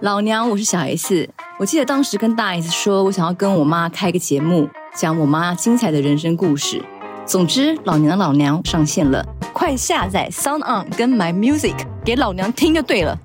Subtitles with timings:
[0.00, 6.84] 老娘我是小 S，我记得当时跟大 S 说，我想要跟我妈开个节目，讲我妈精彩的人生故事。
[7.24, 13.18] 总之，老娘的老娘上线了，快下载 Sound On 跟 My Music 给老娘听就对了。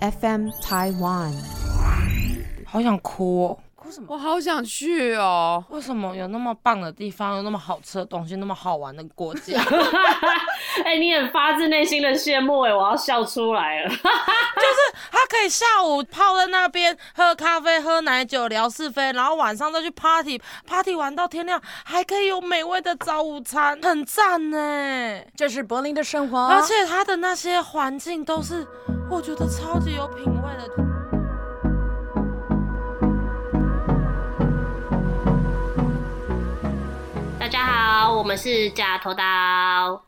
[0.00, 1.32] FM Taiwan。
[2.66, 3.58] 好想哭哦！
[3.90, 4.06] 哭什么？
[4.10, 5.64] 我好想去哦！
[5.70, 9.60] 为什么有那么棒的地方，有那么好吃的东西，那么好玩的国家？
[10.84, 13.88] 哎、你很发自内心的羡慕哎、我要笑出来了。
[13.90, 25.20] 就是他可以下午泡在那边喝咖啡、喝奶酒、聊是非，然后晚上再去 party，party 玩到天亮，还可以有美味的早午餐，很赞呢。
[25.36, 28.66] 这是柏林的生活，而且他的那些环境都是
[29.10, 30.89] 我觉得超级有品味的。
[37.50, 39.24] 家好，我们是假头刀。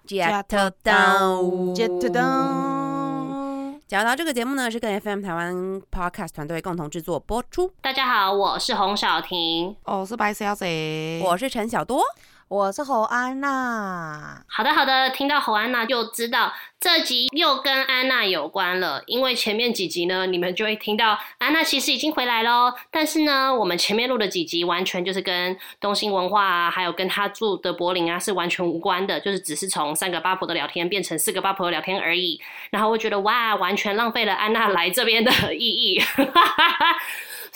[0.07, 1.43] 假头刀
[1.75, 2.21] 假头刀。
[3.89, 9.75] 假头刀这个节目呢是跟 FM 台湾 Podcast 团队共同制作播出，大家好，我是洪小婷。
[9.83, 12.05] 哦，我是白小姐，我是陈小多。
[12.53, 14.45] 我是侯安娜。
[14.47, 22.75] 好的，好的，听到侯安娜就知道这集又跟安娜有关了，因为前面几集呢，你们就会听到安娜其实已经回来喽。
[22.91, 32.39] 但是呢，我们前面录的几集完全就是跟东兴文化啊，还有跟她住的柏林啊是完全无关的，就是只是从三个八婆的聊天变成四个八婆的聊天而已。
[32.71, 35.99] 然后我觉得哇，完全浪费了安娜来这边的意义。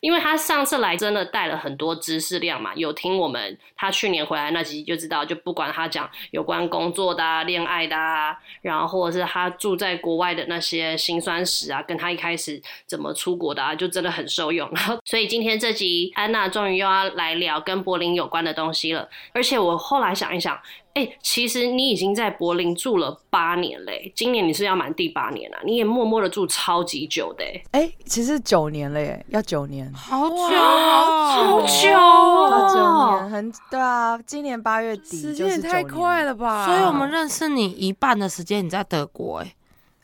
[0.07, 14.71] 因为他上次来真的带了很多知识量嘛，有听我们他去年回来那集就知道，就不管他讲有关工作的、啊、恋爱的啊，然后或者是他住在国外的那些辛酸史啊，跟他一开始怎么出国的啊，就真的很受用。
[14.73, 19.09] 然后，所以今天这集安娜终于又要来聊跟柏林有关的东西了。
[19.33, 20.57] 而且我后来想一想，
[20.97, 36.65] 哎、其实你已经在柏林住了八年嘞，今年你是要满第八年了、你也默默的住超级久的、欸，哎、其实九年了耶，要九年，好久好哦，久要九哦年，很对啊，今年八月底时就是间也太快了吧！
[36.65, 39.55] 所以我们认识你一半的时间你在德国，哎，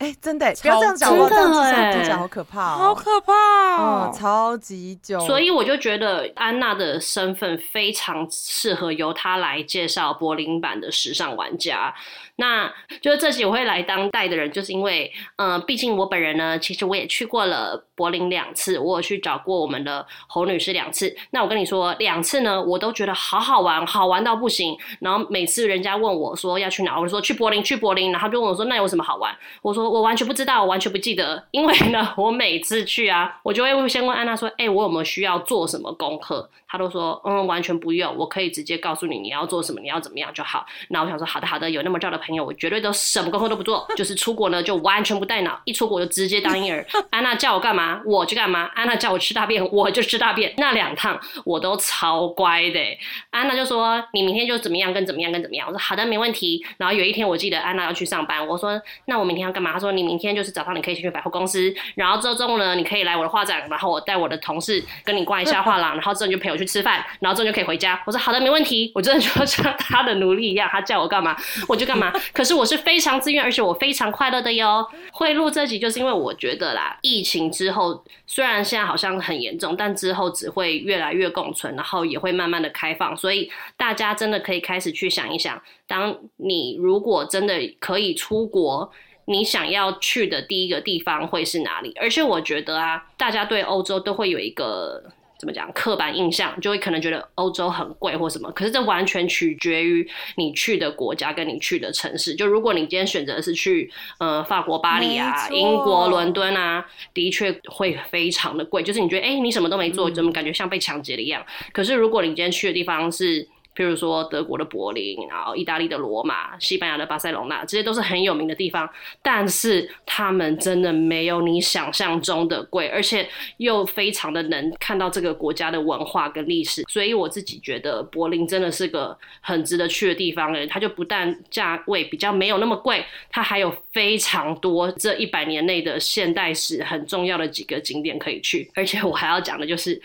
[0.02, 4.12] 哎、真的耶，不要这样讲我，真的这样子耶听起来好可怕、哦，好可怕哦，哦！
[4.12, 11.94] 超级久，所以我就觉得安娜的身份非常适合由她来介绍柏林版的时尚玩家。
[12.36, 12.68] 那
[13.00, 21.14] 就是这集我会来当代的人，就是因为，呃，毕竟我本人呢，其实我也去过了柏林两次，我有去找过我们的侯女士两次。
[21.30, 24.76] 那我跟你说，两次呢，我都觉得好好玩，好玩到不行。
[24.98, 28.10] 然后每次人家问我说要去哪，我就说去柏林，去柏林。
[28.10, 29.32] 然后他就问我说那有什么好玩？
[29.60, 36.48] 我说我完全不知道，我完全不记得，因为呢，我每次去啊，我就会先问安娜说，哎、我有没有需要做什么功课？
[36.72, 40.64] 他都说，嗯，完全不用，我可以直接告诉你你要做什么，你要怎么样就好。
[40.88, 46.82] 那我想说，好的好的，有那么照的朋友，我绝对都什么功课都不做，就是出国呢就完全不带脑，一出国就直接当婴儿。
[47.10, 50.54] 安娜叫我干嘛我就干嘛，安娜叫我吃大便我就吃大便。
[50.56, 52.80] 那两趟我都超乖的、
[53.28, 56.64] 安娜就说你明天就怎么样跟怎么样跟怎么样，我说好的没问题。
[56.78, 59.74] 然后有一天我记得安娜要去上班，我说那我明天要干嘛？
[59.74, 68.00] 她说你明天就是早上你可以先去百货公司，然后之后中午呢你可以来我的画展，然后我带我的同事跟你逛一下画廊，然后之后你就陪我去吃饭，然后之后就可以回家。
[68.06, 71.36] 我说好的没问题，我真的就像他的奴隶一样，他叫我干嘛
[71.68, 72.12] 我就干嘛。
[72.32, 74.86] 可是我是非常自愿，而且我非常快乐的哟。
[75.12, 88.92] 会录这集就是因为我觉得啦，疫情之后虽然现在好像很严重，但之后只会越来越共存，然后也会慢慢的开放，所以大家真的可以开始去想一想，当你如果真的可以出国。
[89.24, 91.92] 你想要去的第一个地方会是哪里？
[92.00, 95.00] 而且我觉得啊，大家对欧洲都会有一个
[95.42, 98.48] 怎么讲刻板印象，就会可能觉得欧洲很贵或什么。
[98.52, 102.32] 可是这完全取决于你去的国家跟你去的城市。
[102.32, 108.84] 就如果你今天选择是去呃法国巴黎啊、英国伦敦啊，的确会非常的贵。
[108.84, 111.44] 就是你觉得哎、诶你什么都没做，怎么感觉像被抢劫了一样？
[111.72, 118.88] 可是如果你今天去的地方是譬如说德国的柏林，然后意大利的罗马、西班牙的巴塞隆纳，这些都是很有名的地方，
[119.22, 140.00] 但是他们真的没有你想象中的贵，而且又非常的能看到这个国家的文化跟历史，所以我自己觉得柏林真的是个很值得去的地方诶，它就不但价位比较没有那么贵，它还有非常多这一百年内的现代史很重要的几个景点可以去，而且我还要讲的就是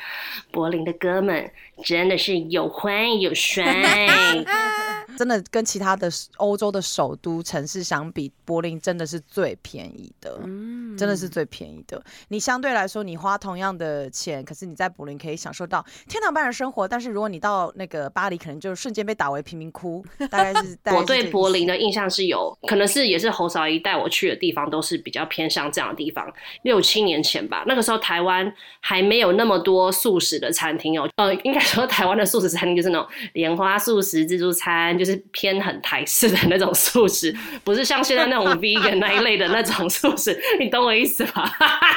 [0.51, 1.51] 柏林的哥们
[1.83, 3.65] 真的是有欢有帅。
[5.18, 10.39] 真的跟其他的欧洲的首都城市相比，柏林真的是最便宜的。
[10.44, 12.00] 嗯，真的是最便宜的。
[12.27, 16.88] 你相对来说，你花同样的钱，可是你在柏林可以享受到天堂般的生活。
[16.88, 20.77] 但是如果你到那个巴黎，可能就瞬间被打为贫民窟， 大概是。
[20.95, 26.31] 我对柏林的印象是有，可能是也是侯少仪带我去的地方，都是比较偏向这样的地方。
[26.62, 41.51] 六七年前吧，那个时候台湾还没有那么多素食的餐厅哦，呃，应该 说台湾的素食餐厅就是那种莲花素食自助餐，就是偏很台式的那种素食，不是像现在那种 vegan 那一类的那种素食，你懂我意思吧？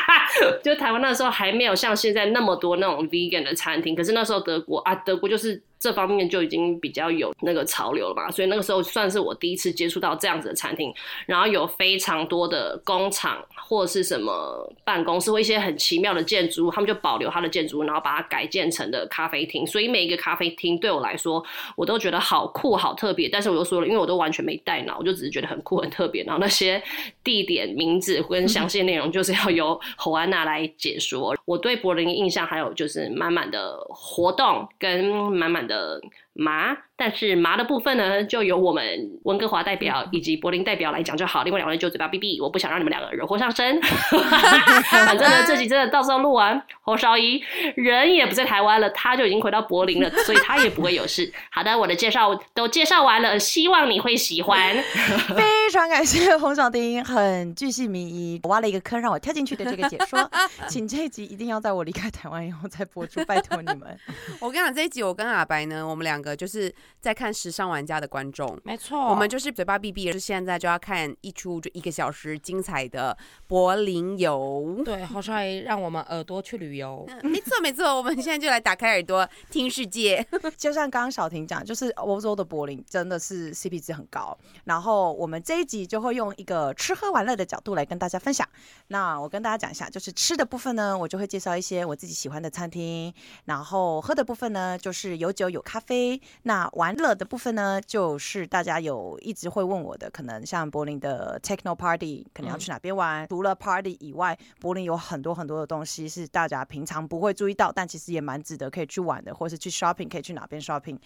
[0.63, 5.63] 就台湾那时候还没有像现在那么多那种 vegan 的餐厅，可是那时候德国啊，德国就是。
[5.81, 10.95] 这方面就已经比较有那个潮流了嘛，所以那个时候算是我第一次接触到这样子的餐厅，
[11.25, 19.67] 然后有非常多的工厂或者是什么办公室或一些很奇妙的建筑物，他们就保留它的建筑物，然后把它改建成的咖啡厅。
[19.67, 21.43] 所以每一个咖啡厅对我来说，
[21.77, 23.27] 我都觉得好酷、好特别。
[23.27, 26.23] 但是我又说了，因为我都完全没带脑，我就只是觉得很酷、很特别。
[26.25, 26.83] 然后那些
[27.25, 31.35] 地点名字跟详细内容，就是要由侯安娜来解说。
[31.47, 36.01] 我对柏林印象还有就是满满的活动跟满满的
[36.33, 38.85] 麻，但是麻的部分呢，就由我们
[39.23, 41.43] 温哥华代表以及柏林代表来讲就好。
[41.45, 43.81] 另外两位就嘴巴闭闭，我不想让你们两个惹祸上身。
[45.07, 47.43] 反正呢，这集真的到时候录完，侯少一
[47.75, 51.33] 人也不在台湾了，他就已经回到柏林了，所以他也不会有事。
[51.51, 54.77] 好的，我的介绍都介绍完了，希望你会喜欢。
[55.35, 60.31] 非常感谢洪小丁很巨细靡遗挖了一个坑让我跳进去的这个解说，
[60.69, 63.99] 请这一集一定要在我离开台湾以后再播出，拜托你们。
[64.39, 66.71] 我跟你讲，这一集我跟阿白呢，我们两个就是
[67.01, 68.59] 在看《时尚玩家》的观众。
[68.65, 73.17] 没错，我们就是嘴巴闭闭，就是现在就要看一出就一个小时精彩的
[73.47, 74.83] 柏林游。
[74.85, 77.05] 对侯少仪让我们耳朵去旅游。
[77.09, 80.27] 嗯没错没错，我们现在就来打开耳朵听世界。
[80.57, 84.37] 就像刚刚小婷讲，就是欧洲的柏林真的是 CP 值很高。
[84.65, 88.47] 然后我们这一集就会用一个吃喝玩乐的角度来跟大家分享。
[88.89, 93.13] 那我跟大家讲一下，就是吃的部分呢，我就会介绍一些我自己喜欢的餐厅。
[93.45, 96.21] 然后喝的部分呢，就是有酒有咖啡。
[96.43, 103.29] 那玩乐的部分呢，就是大家有一直会问我的，可能像柏林的 techno party，可能要去哪边玩？
[103.29, 110.99] 除了 party 以外，柏林有很多很多的东西是大家平常不会注意到，但其实也蛮值得可以去玩的，或是去 shopping 可以去哪边 shopping。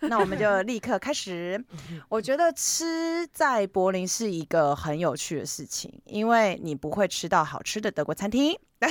[0.00, 1.64] 那我们就立刻开始。
[2.10, 8.58] 我觉得吃在柏林是一个很有趣的事情，因为你不会吃到好吃的德国餐厅。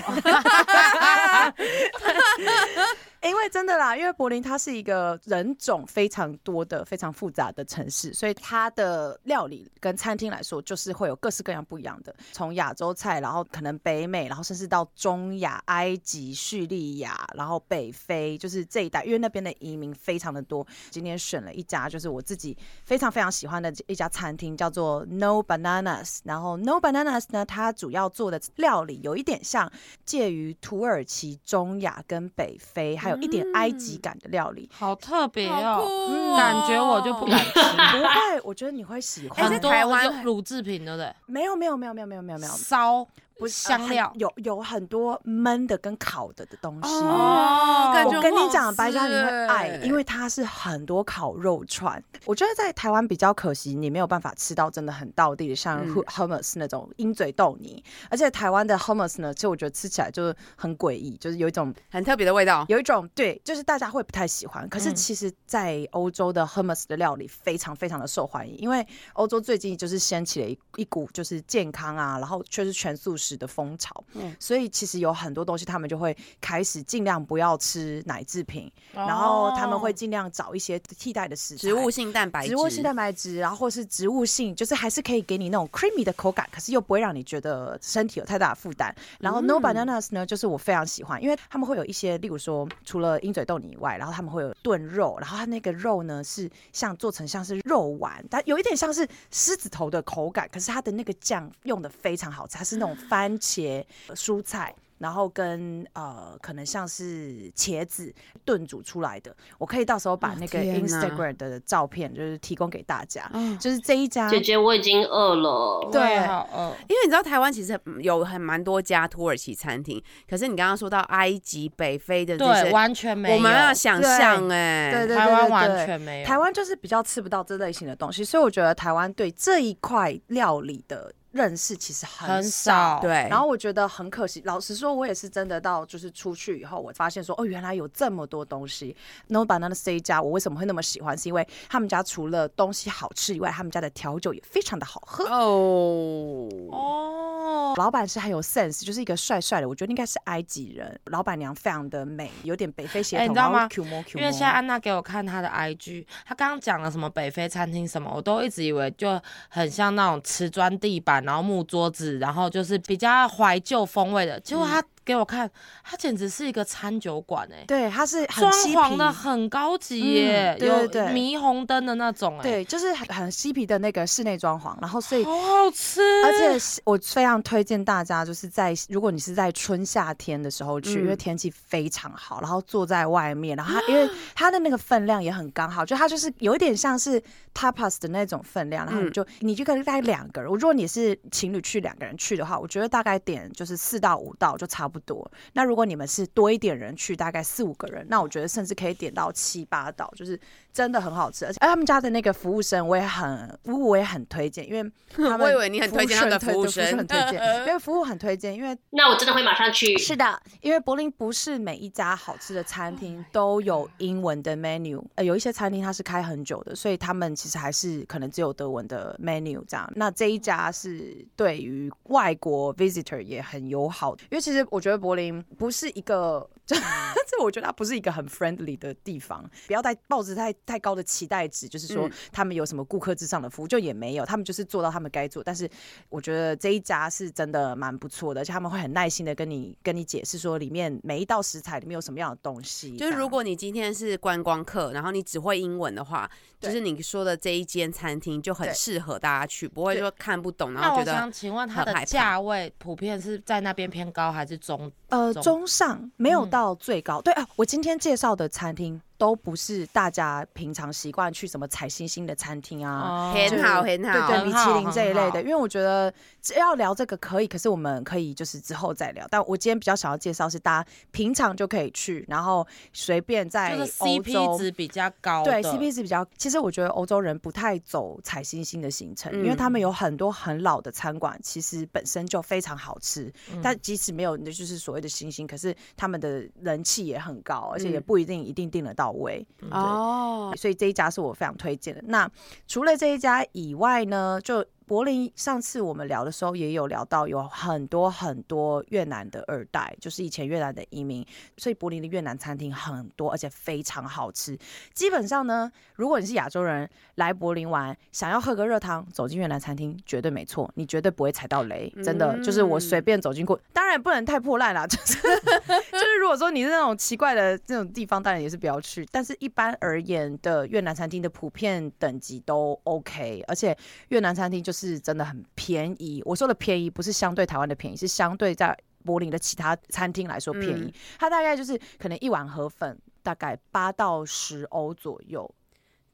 [3.21, 12.15] 因为真的啦，因为柏林它是一个人种非常多的、非常复杂的城市，所以它的料理跟餐厅来说，就是会有各式各样不一样的。
[12.31, 20.65] 从亚洲菜，然后可能北美，然后甚至到中亚、埃及、叙利亚，然后北非，就是这一带，因为那边的移民非常的多。
[20.89, 26.19] 今天选了一家，就是我自己非常非常喜欢的一家餐厅，叫做 No Bananas。
[26.24, 29.69] 然后 No Bananas 呢，它主要做的料理有一点像
[30.05, 34.69] 介于土耳其、中亚跟北非，还有一点埃及感的料理。
[34.71, 37.51] 好特别哦，嗯感觉我就不敢吃。
[37.97, 39.59] 不会，我觉得你会喜欢。
[39.59, 41.13] 台湾乳制品，对不对？
[41.25, 43.05] 没有没有没有没有没有没有没有，烧
[43.39, 46.89] 不是香料呃有有很多焖的跟烤的的东西。
[46.89, 52.01] 哦我跟你讲，白嘉你会爱，欸因为它是很多烤肉串。
[52.25, 57.81] 我觉得在台湾比较可惜，你没有办法吃到真的很道地的，像 hummus 那种鹰嘴豆泥。
[58.09, 62.65] 而且台湾的 hummus 呢，其实我觉得吃起来就是很诡异，就是有一种很特别的味道。
[62.68, 64.68] 有一种对，就是大家会不太喜欢。
[64.69, 74.03] 可是嗯其实，在欧洲的 hummus 的料理非常非常的受欢迎，因为欧洲最近就是掀起了一一股就是健康啊，然后却是全素食的风潮。
[74.13, 88.95] 嗯所以其实有很多东西，他们就会开始尽量不要吃奶制品，然后他们会尽量找一些替代的食材，植物性蛋白质，植物性蛋白质，然后或是植物性，就是还是可以给你那种 creamy 的口感，可是又不会让你觉得身体有太大的负担。
[89.19, 104.76] 然后 No Bananas 呢，就是我非常喜欢，因为他们会有一些，例如说除了鹰嘴豆泥以外，然后他们会有炖肉，然后它那个肉呢是像做成像是肉丸，它有一点像是狮子头的口感，可是它的那个酱用的非常好吃，它是那种番茄蔬菜。
[104.99, 113.31] 然后跟呃，可能像是茄子炖煮出来的，我可以到时候把哦那个 Instagram 的照片就是提供给大家。
[113.33, 115.88] 嗯就是这一家，姐姐，我已经饿了。
[115.90, 116.02] 对。
[116.02, 123.35] 因为你知道台湾其实有很蛮多家土耳其餐厅，可是你刚刚说到埃及、北非的这对，些，完全没有。
[123.38, 126.28] 我们要想象哎，对对对台湾完全没有。
[126.28, 133.00] 台湾就是比较吃不到这类型的东西，所以我觉得台湾对这一块料理的认识其实很很少。
[133.02, 138.95] 对，然后我觉得很可惜，老实说，我也是真的到就是出去以后，我发现说，哦，原来有这么多东西。
[139.28, 141.18] No Banana C 家，我为什么会那么喜欢？
[141.18, 145.26] 是因为他们家除了东西好吃以外，他们家的调酒也非常的好喝。
[145.26, 151.00] 哦，哦，老板是很有 sense，就是一个帅帅的，我觉得应该是埃及人。
[151.06, 153.68] 老板娘非常的美，有点北非血统，你知道吗
[154.16, 164.40] 因为现在安娜给我看她的 IG，她刚刚讲了什么北非餐厅什么，我都一直以为就很像那种瓷砖地板，然后木桌子，然后就是比较怀旧风味的。
[164.40, 165.49] 结果她给我看，
[165.83, 171.01] 它简直是一个餐酒馆哎、对，它是很潢的很高级耶，嗯对对对。
[171.06, 187.19] 有霓虹灯的那种哎、对，就是很很嬉皮的那个室内装潢，然后所以好好吃，而且我非常推荐大家，就是在如果你是在春夏天的时候去，嗯因为天气非常好，然后坐在外面，然后它 因为它的那个分量也很刚好，就它就是有一点像是
[187.56, 189.11] tapas 的那种分量，然后你嗯。
[189.11, 195.29] 就、你就可以大概两个人，如果你是情侣去两个人去的话，我觉得大概点就是四到五道就差不多。
[195.53, 200.39] 那如果你们是多一点人去，大概四五个人，那我觉得甚至可以点到七八道，就是
[200.80, 207.33] 真的很好吃，而且而他们家的那个服务生我也很服务我也很推荐，因为 他们我以为你很推荐他的服务服务生很推荐，
[207.68, 209.98] 因为服务很推荐，因为那我真的会马上去。
[209.98, 219.92] 是的，因为柏林不是每一家好吃的餐厅都有英文的 menu，呃，有一些餐厅它是开很久的，所以他们其实还是可能只有德文的 menu 这样。
[219.98, 226.50] 那这一家是对于外国 visitor 也很友好，因为其实我觉得柏林不是一个。
[226.69, 226.76] 这
[227.28, 235.44] 这我觉得它不是一个很 friendly 的地方，不要带抱着太太高的期待值，就是说嗯他们有什么顾客至上的服务，就也没有，他们就是做到他们该做。
[235.44, 235.68] 但是
[236.09, 242.95] 我觉得这一家是真的蛮不错的，而且他们会很耐心的跟你跟你解释说里面每一道食材里面有什么样的东西。
[242.97, 254.92] 就是如果你今天是观光客，然后你只会英文的话，就是你说的这一间餐厅就很适合大家去，不会说看不懂，然后觉得我想请问它的价位普遍是在那边偏高还是中？
[255.09, 257.21] 呃中中上没有嗯到最高。
[257.21, 263.02] 对啊，我今天介绍的餐厅都不是大家平常习惯去什么踩星星的餐厅啊。
[263.02, 263.35] 哦。
[263.35, 266.11] 很好很好，对对，米其林这一类的，因为我觉得
[266.42, 269.28] 只要聊这个可以，可是我们可以就是之后再聊。
[269.30, 283.59] 但我今天比较想要介绍是大家平常就可以去，然后随便在就是欧洲 CP 值比较高，对 CP 值比较，其实我觉得欧洲人不太走踩星星的行程，因为嗯他们有很多很老的餐馆，其实本身就非常好吃，嗯。
[283.61, 289.45] 但即使没有那就是所谓的星星，可是他们的人气也很高，而且也嗯不一定一定订得到位。
[289.71, 292.01] 哦，所以这一家是我非常推荐的。
[292.06, 292.30] 那
[292.68, 301.23] 除了这一家以外呢，就柏林上次我们聊的时候也有聊到，有很多很多越南的二代，就是以前越南的移民，
[301.57, 304.57] 所以柏林的越南餐厅很多，而且非常好吃。
[304.91, 312.39] 基本上呢，如果你是亚洲人来柏林玩，想要喝个热汤，走进越南餐厅绝对没错，你绝对不会踩到雷，真的。
[312.39, 319.07] 就是我随便走进过，当然不能太破烂啦，就是就是如果说你是那种奇怪的这种地方，当然也是不要去。
[319.11, 323.77] 但是一般而言的越南餐厅的普遍等级都 OK，而且
[324.07, 326.21] 越南餐厅就是真的很便宜。
[326.24, 330.83] 我说的便宜不是相对台湾的便宜，是相对在柏林的其他餐厅来说便宜。
[330.83, 335.50] 嗯它大概就是可能一碗河粉大概八到十欧左右，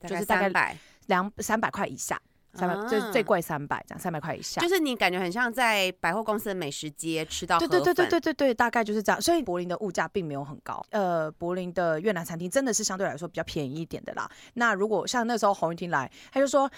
[0.07, 2.19] 就是大概百，两三百块以下，
[2.53, 4.61] 三百、啊最最贵三百这样，三百块以下。
[4.61, 9.21] 就是你感觉很像在百货公司的美食街吃到对对对对对对对，大概就是这样。
[9.21, 14.29] 所以柏林的物价并没有很高，呃，柏林的越南餐厅真的是相对来说比较便宜一点的啦。
[14.53, 16.69] 那如果像那时候洪云婷来，他就说。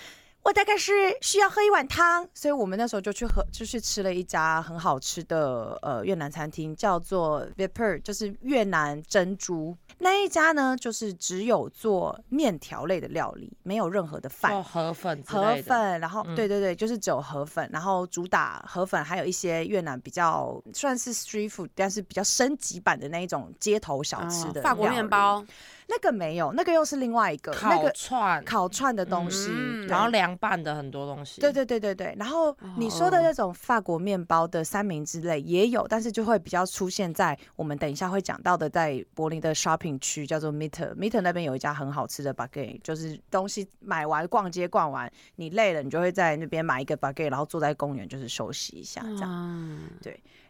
[0.47, 9.75] 我大概是需要喝一碗汤，所以我们那时候就去喝，就去吃了一家很好吃的呃越南餐厅，叫做 Viper，就是越南珍珠。
[9.97, 15.53] 那一家呢，就是只有做面条类的料理，没有任何的饭做，河粉河。
[15.65, 25.43] 粉，然后、嗯对对对，就是只有河粉，然后主打河粉，还有一些越南比较算是 street food，但是比较升级版的那一种街头小吃的、哦法国面，包，
[25.89, 31.39] 那个没有，那个又是另外一个那烤个串，烤串的东西，嗯然后凉拌的很多东西。
[31.39, 49.29] 对对对对对，然后你说的那种法国面包的三明治类也有，但是就会比较出现在我们等一下会讲到的，在柏林的 shopping 区叫做 Mitte Mitte 那边有一家很好吃的 baguette，就是东西买完逛街逛完，你累了，你就会在那边买一个 baguette，然后坐在公园就是休息一下这样。
[49.31, 49.79] 嗯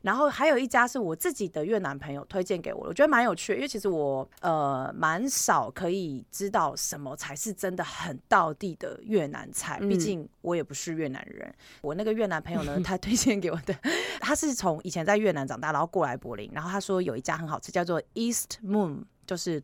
[0.01, 11.53] 然后还有一家是我自己的越南朋友推荐给我的，我觉得蛮有趣的，因为其实我呃蛮少可以知道什么才是真的很道地的越南菜，毕嗯竟我也不是越南人。
[11.81, 13.75] 我那个越南朋友呢， 他推荐给我的，
[14.19, 19.61] 他是从以前在越南长大，然后过来柏林，然后他说有一家很好吃，叫做 East Moon，就是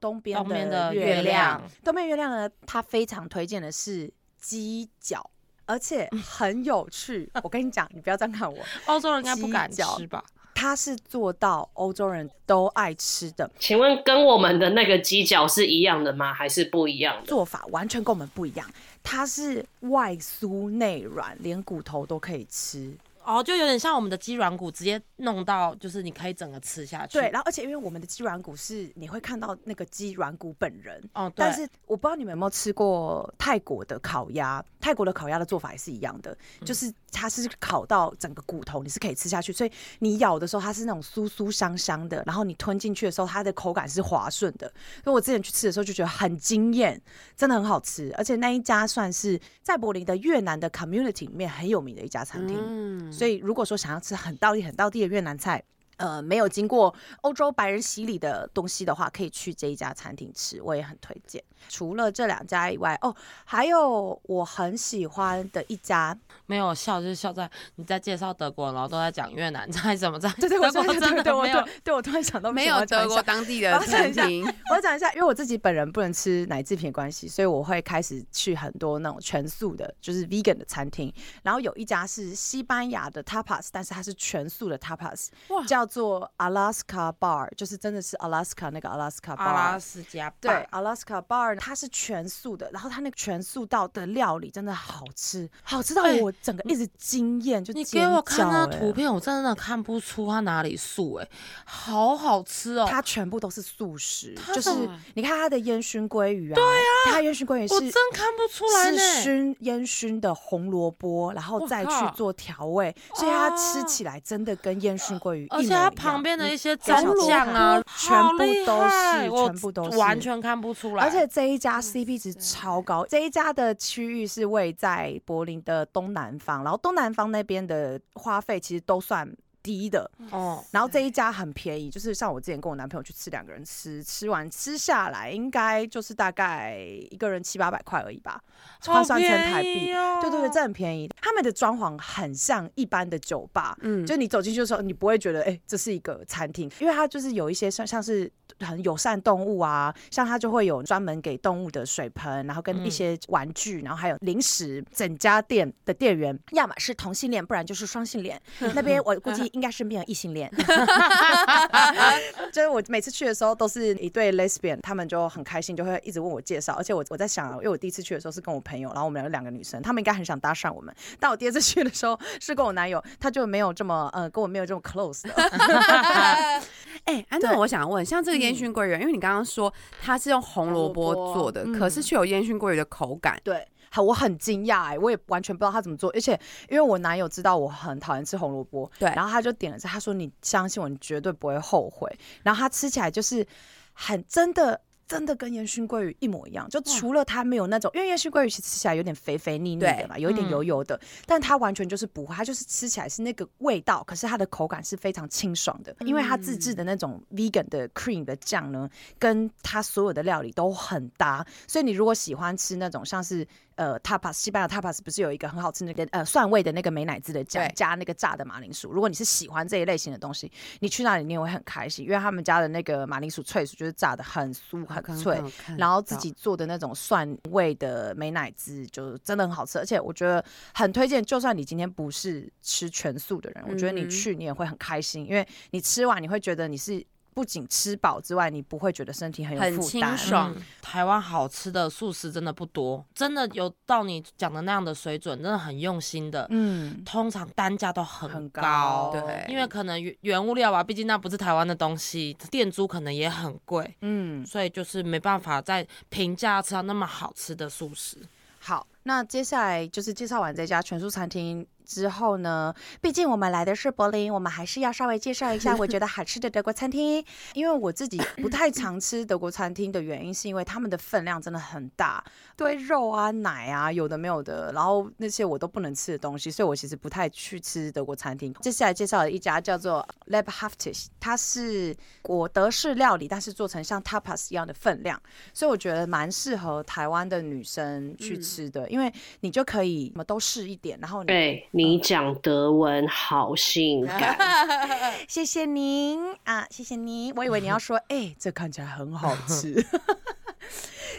[0.00, 1.62] 东边的月亮。
[1.84, 5.30] 东边月亮呢，他非常推荐的是鸡脚。
[5.66, 7.28] 而且很有趣。
[7.44, 10.24] 我跟你讲，你不要这样看我，欧洲人应该不敢吃吧？
[10.54, 16.32] 它是做到欧洲人都爱吃的请问跟我们的那个鸡脚是一样的吗？
[16.32, 17.26] 还是不一样的？
[17.26, 18.66] 做法，完全跟我们不一样。
[19.02, 22.90] 它是外酥内软，连骨头都可以吃。
[23.26, 27.18] 哦，就有点像我们的鸡软骨，直接弄到就是你可以整个吃下去。
[27.18, 36.30] 对，然后而且因为我们的鸡软骨是你会看到那个鸡软骨本人，哦，对但是我不知道你们有没有吃过泰国的烤鸭，泰国的烤鸭的做法也是一样的，
[36.60, 44.70] 嗯就是它是烤到整个骨头你是可以吃下去，所以你咬的时候它是那种酥酥香香的，然后你吞进去的时候它的口感是滑顺的。
[45.02, 47.00] 所以我之前去吃的时候就觉得很惊艳，
[47.36, 52.56] 真的很好吃，而且那一家算是在柏林的越南的 community 里面很有名的一家餐厅。
[52.60, 55.62] 嗯，所以如果说想要吃很道地、很道地的越南菜，
[55.96, 61.42] 呃，没有经过欧洲白人洗礼的东西的话，可以去这一家餐厅吃，我也很推荐。
[61.68, 70.30] 除了这两家以外，哦，还有我很喜欢的一家，没有笑就是笑在你在介绍德国，然后都在讲越南菜什么在。
[70.34, 70.86] 对对，我真
[71.16, 81.12] 的对我没有对对我突然想到没有德国当地的餐厅，我要讲一下，因为我自己本人不能吃奶制品的关系，所以我会开始去很多那种全素的，就是 vegan 的餐厅。
[81.42, 89.80] 然后有一家是西班牙的 tapas，但是它是全素的 tapas，哇叫做 Alaska Bar，就是真的是 Alaska 那个 Alaska 阿拉 Bar。
[89.80, 101.28] 斯加对，Alaska Bar 它是全素的，然后它那个全素道的料理真的好吃，好吃到哎我整个一直惊艳，就你尖给我看那叫哎图片，我真的看不出它哪里素哎、
[101.64, 102.86] 好好吃哦！
[102.88, 104.70] 它全部都是素食，就是
[105.14, 109.22] 你看它的烟熏鲑鱼啊，对啊，它烟熏鲑鱼是我真看不出来是呢。
[109.22, 115.84] 熏烟熏的红萝卜，然后再去做调味，所以它吃起来真的跟烟熏鲑鱼一且。
[115.86, 121.04] 它旁边的一些小蘸酱啊，全部都是全部都是完全看不出来。
[121.04, 129.28] 而且这一家 CP 值超高，这一家的区域是位在柏林的东南方，然后东南方那边的花费其实都算
[129.66, 136.78] 低的，哦，然后这一家很便宜，就是像我之前跟我男朋友去吃，两个人吃，吃完吃下来应该就是大概
[137.10, 138.40] 一个人七八百块而已吧，
[138.84, 139.92] 换算成台币。
[139.92, 141.10] 哦对对对，这很便宜。
[141.20, 148.30] 他们的装潢很像一般的酒吧，嗯，就你走进去的时候，你不会觉得哎、这是一个餐厅，因为它就是有一些像像是
[148.60, 154.84] 很友善动物啊，像它就会有专门给动物的水盆，然后跟一嗯些玩具，然后还有零食。
[154.92, 158.40] 整家店的店员要么是同性恋，不然就是双性恋。
[158.74, 160.52] 那边我估计应该是变成异性恋。
[162.52, 166.74] 就是我每次去的时候都是一对 lesbian，他们就很开心，就会一直问我介绍。
[166.74, 170.94] 而且我我在想啊，因为我第一次去的时候是跟我朋友，然后我们有两个女生，他们应该很想搭讪我们。
[171.18, 175.34] 但我第二次去的时候是跟我男友，他就没有这么呃跟我没有这么 close 的。
[177.04, 183.66] 哎，安对娜，我想问，像这个烟熏鲑鱼，因为你刚刚说它是用红萝卜红萝卜做的，嗯可是却有烟熏鲑鱼的口感，对。
[183.96, 192.10] 很我很惊讶哎，我也完全不知道他怎么做，而且因为我男友知道我很讨厌吃红萝卜，对然后他就点了这，他说你相信我，你绝对不会后悔。
[192.42, 193.46] 然后他吃起来就是
[193.92, 194.80] 很真的。
[195.08, 225.40] 真的跟烟熏鲑鱼一模一样，就除了它没有那种，因为烟熏鲑鱼其实吃起来有点肥肥腻腻的嘛，有一点嗯油油的，但它完全就是不会，它就是吃起来是那个味道，可是它的口感是非常清爽的，因为它自制的那种 vegan 的 cream 的酱呢，跟它所有的料理都很搭，所以你如果喜欢吃那种像是呃 tapas 西班牙 tapas 不是有一个很好吃那个呃蒜味的那个美乃滋的酱加那个炸的马铃薯，如果你是喜欢这一类型的东西，你去那里你也会很开心，因为他们家的那个马铃薯脆薯就是炸的很酥很脆。
[225.78, 231.24] 然后自己做的那种蒜味的美乃滋，就真的很好吃，而且我觉得很推荐。
[231.24, 237.04] 就算你今天不是吃全素的人，我觉得你嗯去你也会很开心，因为你吃完你会觉得你是
[237.36, 240.16] 不仅吃饱之外，你不会觉得身体很有负担很清负担。
[240.16, 246.46] 爽嗯台湾好吃的素食真的不多，真的有到你讲的那样的水准，真的很用心的。
[246.48, 258.16] 嗯，通常单价都很很高，高对因为可能原原物料吧，毕竟那不是台湾的东西，店租可能也很贵，嗯，所以就是没办法在平价吃到那么好吃的素食。
[258.60, 267.24] 好，那接下来就是介绍完这家全素餐厅之后呢，毕竟我们来的是柏林，我们还是要稍微介绍一下我觉得好吃的德国餐厅。
[267.54, 272.24] 因为我自己不太常吃德国餐厅的原因，是因为他们的分量真的很大，
[272.56, 278.52] 对肉啊、奶啊，有的没有的，然后那些我都不能吃的东西，所以我其实不太去吃德国餐厅。
[278.54, 285.22] 接下来介绍的一家叫做 Lebhaftisch，它是国德式料理，但是做成像 tapas 一样的分量。
[285.54, 294.34] 所以我觉得蛮适合台湾的女生去吃的，因为你就可以什么都试一点，然后你对你讲德文好性感，
[295.28, 297.30] 谢谢您啊，谢谢您。
[297.36, 299.84] 我以为你要说， 哎、这看起来很好吃。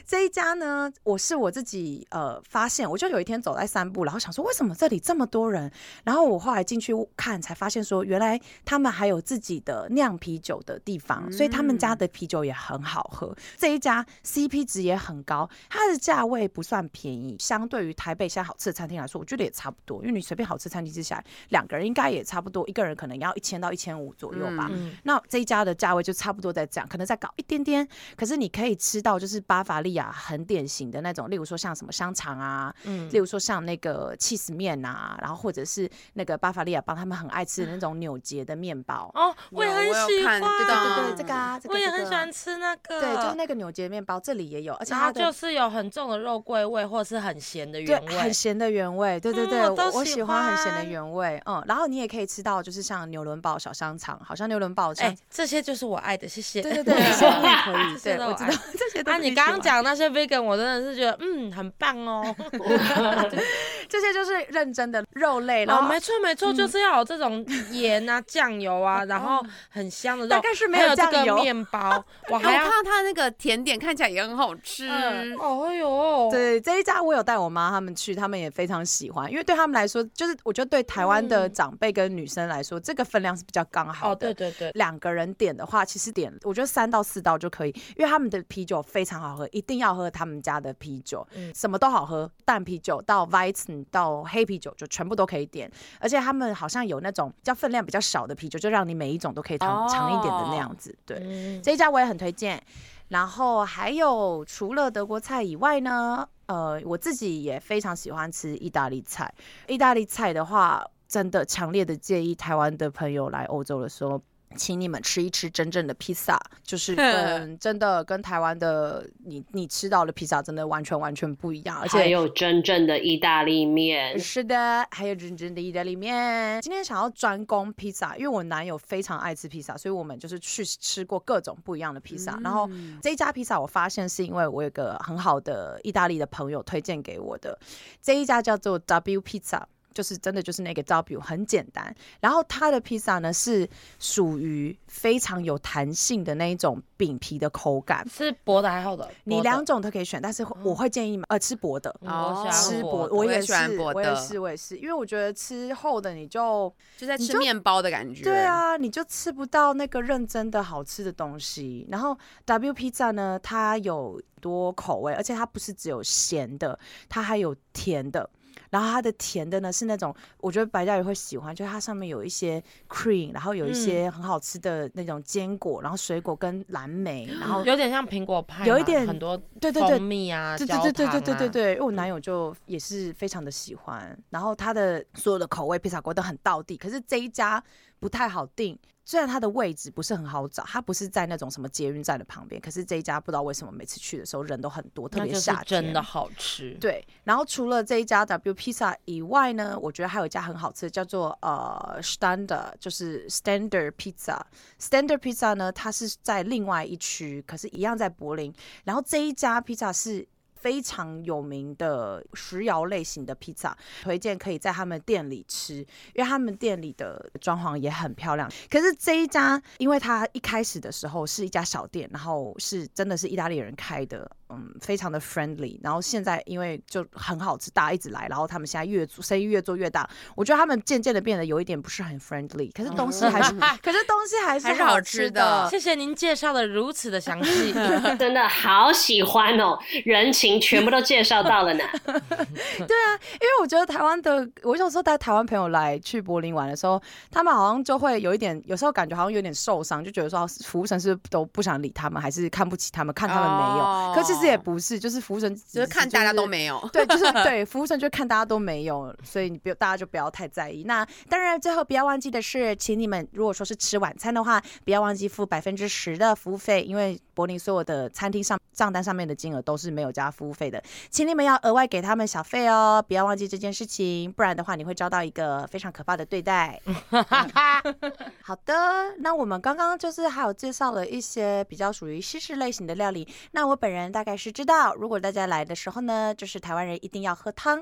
[0.05, 5.71] 这一家呢，我是我自己呃发现，我就有一天走在散步，然后想说为什么这里这么多人，
[6.03, 13.35] 然后我后来进去看，才发现说原来他们还有自己的酿啤酒的地方，所以他们家的啤酒也很好喝。
[13.57, 20.01] 这一家 CP 值也很高，它的价位不算便宜，相对于台北现在好吃的餐厅来说，我觉得也差不多。
[20.01, 24.67] 因为你随便好吃餐厅吃下来，两个人应该也差不多，一个人可能要一千到一千五左右吧。
[24.71, 27.87] 嗯那这一家的价位就差不多在这样，可能再高一点点。
[28.15, 33.09] 可是你可以吃到就是巴伐利亚很典型的那种，例如说像什么香肠啊，嗯。
[33.11, 39.11] 例如说像那个 cheese 面啊，然后或者是那个巴伐利亚帮他们很爱吃的那种纽结的面包。
[39.13, 48.17] 哦，我也很喜欢，对对对对，这个啊，这个我也很喜欢吃那个，对，就是那个纽结面包，这里也有，而且它就是有很重的肉桂味，或者是很咸的原，味。
[48.17, 48.33] 很。
[48.37, 54.93] 咸的原味，对对嗯对，我都喜我喜欢很咸的原味，嗯，然后你也可以吃到，就是像牛伦堡小香肠，好像牛伦堡
[55.27, 56.61] 这些就是我爱的，谢谢。
[56.61, 62.23] 对对对，可以， 对，我知道 这些都啊，是喜你刚刚欢，讲那些 vegan，我真的是觉得嗯很棒哦。
[63.89, 74.87] 这些就是认真的肉类，了哦，没错没错，就是要有这种盐啊、酱油啊，然后很香的肉，大概是没还有这个，面包， 我看到它那个甜点看起来也很好吃。
[74.89, 84.33] 嗯哦哟，对这一家我有带我妈他们去，他们也非常喜欢，因为对他们来说，就是我觉得对台湾的嗯长辈跟女生来说，这个分量是比较刚好哦的。
[84.33, 101.17] 对对对，两个人点的话，其实点我觉得三到四道就可以，因为他们的啤酒非常好喝，一定要喝他们家的啤酒，嗯什么都好喝，淡啤酒到 Weizen 到黑啤酒就全部都可以点，而且他们好像有那种叫分量比较少的啤酒，就让你每一种都可以尝哦尝一点的那样子，对。
[101.21, 102.61] 嗯这一家我也很推荐。
[103.09, 109.33] 然后还有除了德国菜以外呢，呃，我自己也非常喜欢吃意大利菜。
[109.67, 114.21] 意大利菜的话，真的强烈的建议台湾的朋友来欧洲的时候。
[114.57, 126.61] 请你们吃一吃真正的披萨， 就是跟真的跟台湾的你你吃到的披萨真的完全完全不一样，而且还有真正的意大利面，是的，还有真正的意大利面。
[126.61, 132.39] 今天想要专攻披萨，因为我男友非常爱吃披萨，所以我们就是去吃过各种不一样的披萨。
[132.43, 132.69] 然后
[133.01, 137.57] 这一家披萨，我发现是因为我有个很好的意大利的朋友推荐给我的，
[138.01, 139.63] 这一家叫做 W Pizza。
[139.97, 149.09] 就是真的就是那个 W 很简单，然后它的披萨呢是属于非常有弹性的那一种饼皮的口感，是薄的还厚的？
[149.23, 158.23] 你两种都可以选，但是我会建议你们呃吃薄的，嗯我喜欢吃薄，的我也是，薄的我也是，我也是，因为我觉得吃厚的你就就在吃面包的感觉。
[158.23, 161.87] 对，啊，你就吃不到那个认真的好吃的东西。
[161.89, 166.77] 然后 W Pizza 呢，它有多口味，而且它不是只有咸的，
[167.09, 168.29] 它还有甜的。
[168.69, 187.63] 然后它的甜的呢是那种，我觉得白嘉宇会喜欢，就是它上面有一些 cream，然后有一些很好吃的那种坚果，然后水果跟蓝莓，然后有点像苹果派嘛，有一点很多对对对蜂蜜啊，对对对对对对对对，对，因为我男友就也是非常的喜欢，然后他的所有的口味披萨锅都很到地，可是这一家
[187.99, 188.77] 不太好定。
[189.03, 195.81] 虽然它的位置不是很好找，它不是在那种什么捷运站的旁边，可是这一家不知道为什么每次去的时候人都很多，特别夏天。
[195.81, 196.77] 真的好吃。
[196.81, 204.41] 对，然后除了这一家 W Pizza 以外呢，我觉得还有一家很好吃的，叫做呃 Standard，就是 Standard Pizza。
[204.77, 208.53] Standard Pizza 呢，它是在另外一区，可是一样在柏林。
[208.83, 210.27] 然后这一家 pizza 是。
[210.59, 215.75] 非常有名的石窑类型的披萨，推荐可以在他们店里吃，
[216.13, 218.51] 因为他们店里的装潢也很漂亮。
[218.69, 225.79] 可是这一家，因为它一开始的时候是一家小店，然后是真的是意大利人开的，嗯，非常的 friendly。
[225.83, 237.73] 然后现在因为就很好吃，大家一直来，然后他们现在越做生意越做越大，我觉得他们渐渐的变得有一点不是很 friendly，可是东西还是，可是东西还是还是好吃吃的谢谢您介绍的如此的详细。
[238.17, 241.83] 真的好喜欢哦，人情全部都介绍到了呢。
[242.05, 253.83] 对啊因为我觉得台湾的，我有时候带台湾朋友来去柏林玩的时候，他们好像就会有一点，有时候感觉好像有点受伤，就觉得说服务生是不是都不想理他们，还是看不起他们，看他们没有。
[253.83, 256.47] 哦可其实也不是，就是服务生只就是看大家都。
[256.47, 256.89] 没有。
[256.93, 260.83] 对，就是 对服务生就看大家都没有，所以你不大家就不要太在意。
[260.85, 276.79] 那当然，最后不要忘记的是，请你们如果说是吃晚餐的话，不要忘记付百分之十的服务费，因为柏林所有的餐厅上账单上面的金额都是没有加服务费的，请你们要额外给他们小费哦，不要忘记这件事情，不然的话你会遭到一个非常可怕的对待。
[278.41, 284.33] 好的，那我们刚刚就是还有介绍了一些比较属于西式类型的料理，那我本人大概。
[284.33, 287.81] 概是知道，如果大家来的时候呢，就是台湾人一定要喝汤，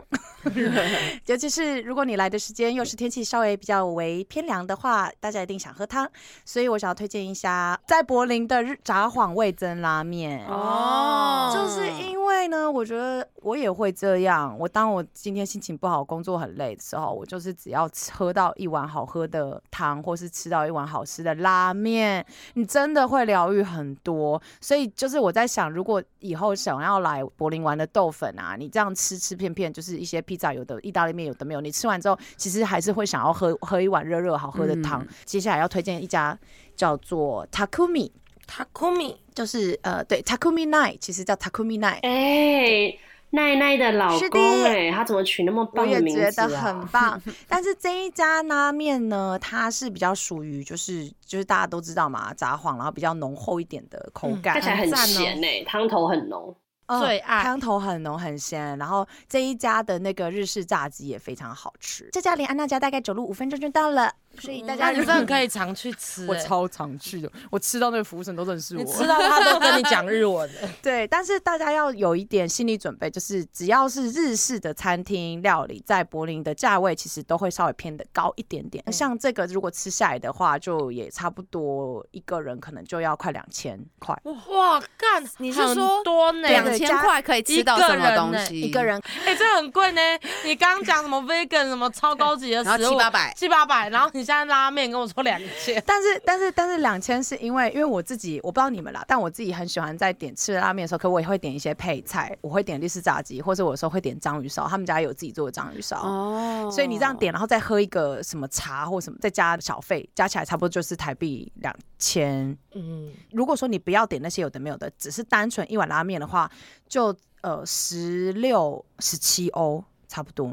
[1.26, 6.08] 尤其是如果你来的时间又是天气稍微比较为偏凉的话，大家一定想喝汤。
[6.46, 10.46] 所以我想要推荐一下在柏林的日札幌味增拉面。
[10.46, 14.56] 哦就是因为呢，我觉得我也会这样。
[14.60, 24.40] 我当我今天心情不好、工作很累的时候，我就是只要喝到一碗好喝的汤，或是吃到一碗好吃的拉面，你真的会疗愈很多。
[24.62, 35.06] 所以就是我在想，如果以后想要来柏林玩的豆粉啊，你这样吃吃片片，就是一些披萨有的、意大利面有的没有，你吃完之后，其实还是会想要喝喝一碗热热好喝的汤。
[35.26, 36.38] 接下来要推荐一家
[36.76, 38.12] 叫做 Takumi。
[38.48, 42.96] Takumi 就是呃，对，Takumi Night，其实叫 Takumi Night，哎、
[43.36, 46.62] 奈奈的老是的公哎、他怎么取那么我也棒的名字觉得啊？
[46.62, 47.22] 很棒。
[47.48, 56.50] 但是这一家拉面呢，它是比较属于就是就是大家都知道嘛，札幌，然后比较浓厚一点的口感，看起来很咸哎、汤头很浓。
[56.50, 56.56] 嗯
[56.88, 62.08] 最爱汤头很浓很鲜，然后这一家的那个日式炸鸡也非常好吃。
[62.12, 68.84] 这家离安娜家大概走路五分钟就到了，所以大家大家真的可以常去吃、欸我超常去的，我吃到那个服务生都认识我。
[68.84, 78.84] 你吃到他都跟你讲日文的， 对，但是大家要有一点心理准备，就是只要是日式的餐厅料理，在柏林的价位其实都会稍微偏的高一点点。
[78.92, 84.20] 像这个如果吃下来的话，就也差不多一个人可能就要快两千块。
[84.24, 86.48] 哇，干，你是说多呢？
[86.48, 88.62] 两千块可以吃到什么东西？
[88.62, 90.02] 一个，人哎、这很贵呢。
[90.44, 106.02] 你刚刚讲什么 vegan 什么超高级的然后食物，七八百七八百，然后你现在拉面跟我说两千， 但是但是但是两千是因为因为我自己我不知道你们啦，但我自己很喜欢在点吃拉面的时候，可我也会点一些配菜，我会点律师炸鸡，或者我有时候会点章鱼烧，他们家有自己做的章鱼烧。
[106.02, 112.58] 哦所以你这样点，然后再喝一个什么茶或什么，再加小费，加起来差不多就是台币两千。
[112.74, 116.50] 嗯，如果说你不要点那些有的没有的，只是单纯一碗拉面的话，
[116.88, 120.52] 就呃十六十七欧差不多，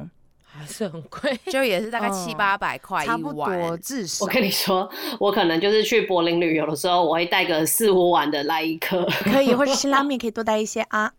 [0.53, 1.39] 还是很贵。
[1.47, 3.77] 就也是大概七嗯八百块一差不多。
[3.79, 4.31] 至少我。
[4.31, 4.89] 跟你说，
[5.19, 9.05] 我可能就是去柏林旅游的时候，我会带个四五碗的来一克。
[9.25, 11.13] 可以，或者 辛拉面可以多带一些啊。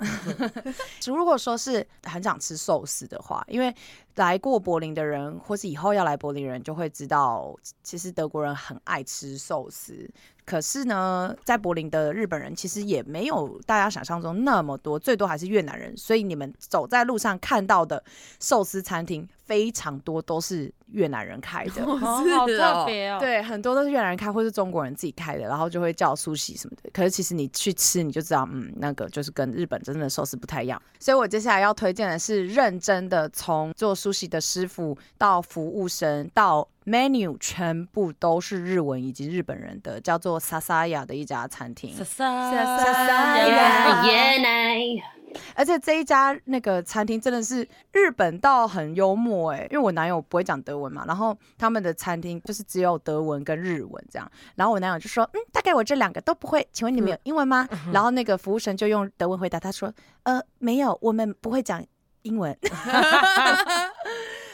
[1.08, 3.74] 如果说是很想吃寿司的话，因为
[4.16, 10.10] 来过柏林的人，或是以后要来柏林人，就会知道，其实德国人很爱吃寿司。
[10.46, 15.96] 可是呢，在柏林的日本人其实也没有大家想象中那么多，最多还是越南人。
[15.96, 18.04] 所以你们走在路上看到的
[18.40, 21.84] 寿司餐厅，非常多都是越南人开的。
[21.84, 26.90] 哦，好特别哦。，对，很多都是越南人开，或是中国人自己开的，然后就会叫苏喜什么的。
[26.94, 30.82] 可是其实你去吃，你就知道，嗯，那个就是跟日本真正的寿司不太一样。
[31.00, 41.96] 所以我接下来要推荐的是认真的，从做苏喜的师傅到服务生到 menu 全部都是日文以及日本人的，叫做 Sasaya 的一家餐厅。
[41.96, 44.80] 莎莎呀耶奶，
[45.56, 57.68] 而且这一家那个餐厅真的是日本到很幽默哎、因为我男友不会讲德文嘛，然后他们的餐厅就是只有德文跟日文这样，然后我男友就说，嗯，大概我这两个都不会，请问你们有英文吗？
[57.92, 59.94] 然后那个服务生就用德文回答他说，
[60.24, 61.84] 呃，没有，我们不会讲
[62.24, 62.58] 英文。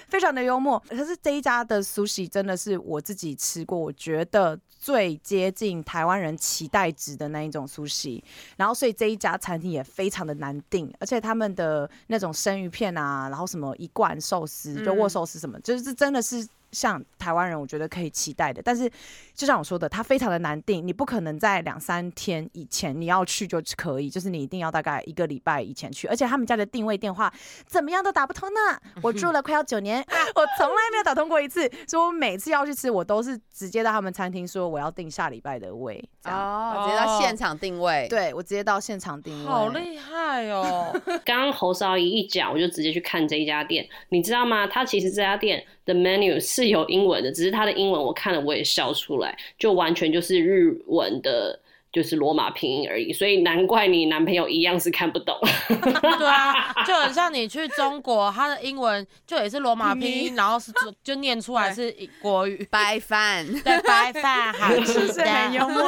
[0.09, 8.21] 非常的幽默，可是这一家的 sushi 真的是我自己吃过，我觉得最接近台湾人期待值的那一种 sushi。
[8.57, 16.47] 然后所以这一家餐厅也非常的难订，而且他们的那种生鱼片啊，然后什么一罐寿司，就握寿司什么，就是真的是。
[16.71, 18.89] 像台湾人，我觉得可以期待的，但是
[19.33, 27.33] 就像我说的，它非常的难定，你不可能在两三天以前你要去就可以，就是你一定要大概一个礼拜以前去，而且他们家的定位电话
[27.65, 28.59] 怎么样都打不通呢。
[29.01, 36.39] 我住了快要九年，我从来没有打通过一次，所以我每次要去吃，我都是直接到他们餐厅说我要订下礼拜的位，这样。
[36.39, 38.07] 哦，直接到现场定位。
[38.09, 40.91] 对我直接到现场定位，好厉害哦！
[41.25, 44.67] 刚刚侯少仪一讲，我就直接去看这一家店，你知道吗？
[44.67, 51.59] 他其实这家店的 menu 是有英文的，只是它的英文我看了我也笑出来，就完全就是日文的，
[51.91, 55.35] 就是罗马拼音而已，所以难怪你男朋友一样是看不懂。
[55.67, 62.67] 对啊， 就很像你去中国，他的英文就也是罗马拼音，然后是就就念出来是国语。
[62.69, 65.73] 白饭， 对，白饭好吃是很幽的。
[65.73, 65.83] 默，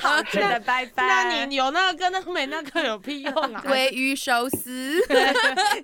[0.00, 1.06] 好吃的拜拜。
[1.06, 3.62] 那你有那个跟那个没那个有屁用啊？
[3.64, 5.00] 鲑鱼寿司。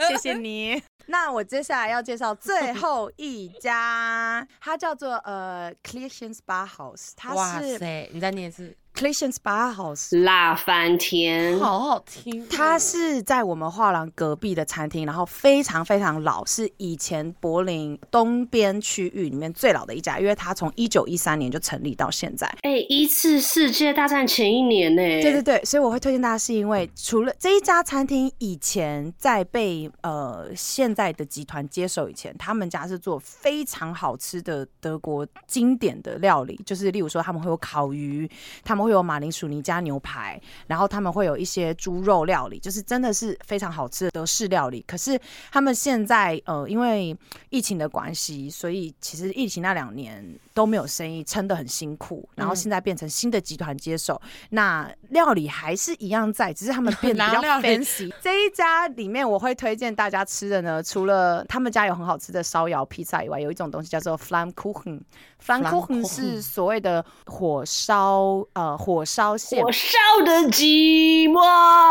[0.09, 0.83] 谢谢你。
[1.07, 10.17] 那我接下来要介绍最后一家，它叫做呃 c l e a r s h e n s Bar House，它是塞，你在念一次 Clayton's Bar House。
[10.23, 12.47] 辣翻天，好好听哦。
[12.49, 22.47] 它是在我们画廊隔壁的餐厅，然后非常非常老，是以前柏林东边区域里面最老的一家，因为它从一九一三年就成立到现在。
[22.63, 38.31] 哎、一次世界大战前一年呢、对对对，所以我会推荐大家，是因为除了这一家餐厅以前在被呃现在的集团接手以前，他们家是做非常好吃的德国经典的料理，就是例如说他们会有烤鱼，
[38.63, 44.85] 他们会有马铃薯泥加牛排，然后他们会有一些猪肉料理，就是真的是非常好吃的德式料理。
[44.87, 45.19] 可是
[45.51, 47.17] 他们现在呃因为
[47.51, 54.21] 疫情的关系，所以其实疫情那两年都没有生意，撑得很辛苦，然后现在变成新的集团接手，
[54.51, 58.13] 那料理还是一样在，只是他们变得比较 fancy。
[58.21, 65.01] 这一家里面我会推荐大家吃的呢，除了他们家有很好吃的烧窑披萨以外，有一种东西叫做 Flammkuchen。
[65.45, 71.41] Flammkuchen 是所谓的火烧呃火烧线火烧的寂寞，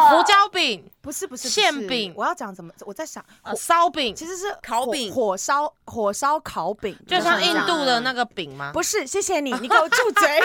[0.09, 2.73] 胡椒饼、不是不是馅饼我要讲怎么？
[2.85, 8.71] 我在想，呃烧饼，其实是烤饼火烧火烧烤饼，就像印度的那个饼吗？
[8.73, 10.39] 不是，谢谢你，你给我住嘴。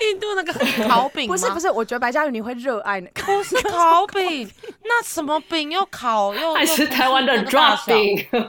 [0.00, 0.52] 印度那个
[0.86, 1.26] 烤饼？
[1.26, 3.22] 不是不是，我觉得白嘉宇你会热爱那个。
[3.22, 4.50] 不是烤饼，
[4.84, 8.26] 那什么饼又烤又还是台湾的 drop 小饼，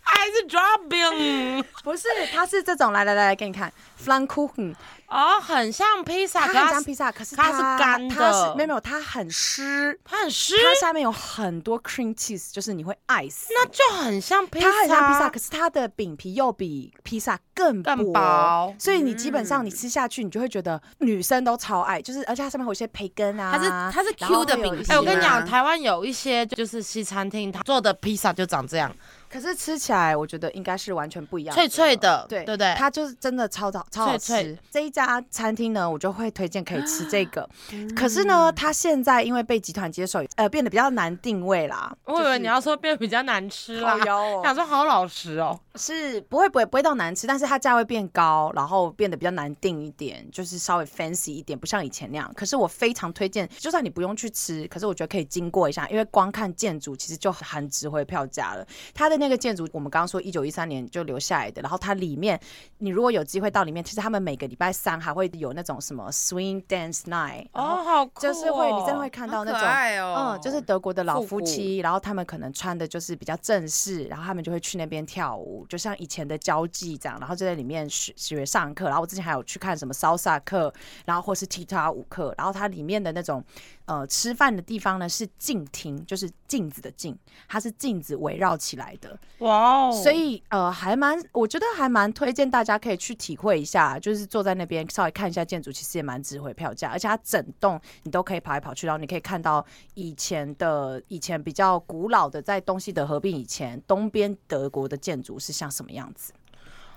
[0.00, 1.62] 还是 drop 饼？
[1.82, 4.74] 不是，它是这种，来来来来，给你看 f l a n k u c h e n
[5.08, 8.14] 哦，很像披萨，它可是很像披萨，可是它它是干的。
[8.14, 13.48] 它是没有没有，它很湿，它很湿，它下面有很多 cream cheese，就是你会爱死。
[13.50, 28.94] 那就很像披萨，它很像披萨，可是它的饼皮又比披萨更更薄，所以你基本上你吃下去，你就会觉得女生都超爱，就是而且它上面会有一些培根啊，它是它是 Q 的饼皮哎、我跟你讲，台湾有一些就是西餐厅，它做的披萨就长这样，
[29.34, 32.72] 可是吃起来我觉得应该是完全不一样，脆脆的，对对不对？
[32.78, 34.32] 它就是真的超好超好吃。
[34.32, 37.48] 脆脆这一家餐厅呢，我就会推荐可以吃这个。
[37.96, 41.92] 可是呢，它现在因为被集团接手，呃，变得比较难定位啦。
[42.04, 43.98] 我以为你要说变得比较难吃啦
[44.44, 45.58] 想说好老实哦。
[45.76, 52.32] 是不会不会不会到难吃，但是它价位变高，然后变得比较难定一点，就是稍微 fancy 一点，不像以前那样。
[52.36, 58.64] 可是我非常推荐，就算你不用去吃，可是我觉得可以经过一下，因为光看建筑其实就很值回票价了。
[58.94, 62.38] 它的那个建筑，我们刚刚说一九一三年就留下来的，然后它里面，
[62.78, 78.86] 你如果有机会到里面，其实他们每个礼拜三还会有那种什么 swing dance night，哦，好酷、哦，就是会你真的会看到那好种哦嗯，就是德国的老夫妻，然后他们可能穿的就是比较正式，然后他们就会去那边跳舞，就像以前的交际这样，然后就在里面学学上课。
[78.86, 80.72] 然后我之前还有去看什么 salsa 课，
[81.04, 83.42] 然后或是踢踏舞课，然后它里面的那种
[83.86, 87.16] 呃吃饭的地方呢是镜厅，就是镜子的镜，
[87.48, 106.32] 它是镜子围绕起来的，哇哦，所以呃，还蛮，我觉得还蛮推荐大家可以去体会一下，就是坐在那边稍微看一下建筑，其实也蛮值回票价，而且它整栋你都可以跑来跑去，然后你可以看到以前的以前比较古老的，在东西德合并以前，东边德国的建筑是像什么样子。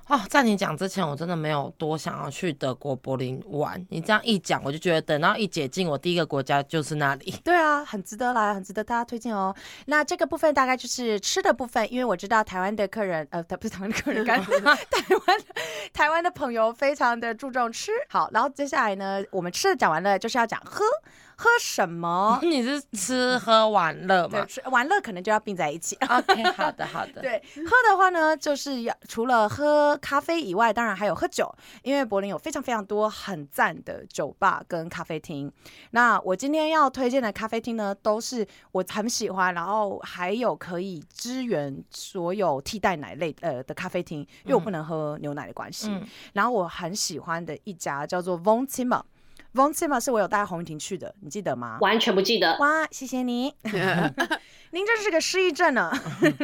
[0.07, 3.85] 哦，在你讲之前，我真的没有多想要去德国柏林玩。
[3.89, 7.35] 你这样一讲，我就觉得等到一解禁，我第一个国家就是那里。
[7.43, 9.53] 对啊，很值得来，很值得大家推荐哦。
[9.87, 15.39] 那这个部分大概就是吃的部分，因为我知道台湾的客人，呃，不是台湾的客人， 台湾
[15.91, 17.91] 台湾的朋友非常的注重吃。
[18.07, 20.85] 好，然后接下来呢，我们吃的讲完了，就是要讲喝，
[21.37, 22.39] 喝什么？
[22.43, 25.95] 你是吃喝玩乐对，吗吃玩乐可能就要并在一起。
[26.09, 27.21] ？OK，好的好的。
[27.21, 35.51] 对，喝的话呢，就是要除了喝咖啡以外，当然还有喝酒，因为柏林有非常非常多很赞的酒吧跟咖啡厅。
[35.91, 45.89] 那我今天要推荐的咖啡厅呢，都是我很喜欢，然后还有可以支援所有替代奶类呃的咖啡厅，因为我不能喝牛奶的关系。
[45.91, 49.01] 嗯然后我很喜欢的一家叫做 Von Zimmer。
[49.57, 51.79] Von Zimmer 是我有带红雨婷去的，你记得吗？
[51.81, 52.55] 完全不记得。
[52.59, 53.51] 哇，谢谢你，
[54.69, 55.91] 您真是个失忆症呢。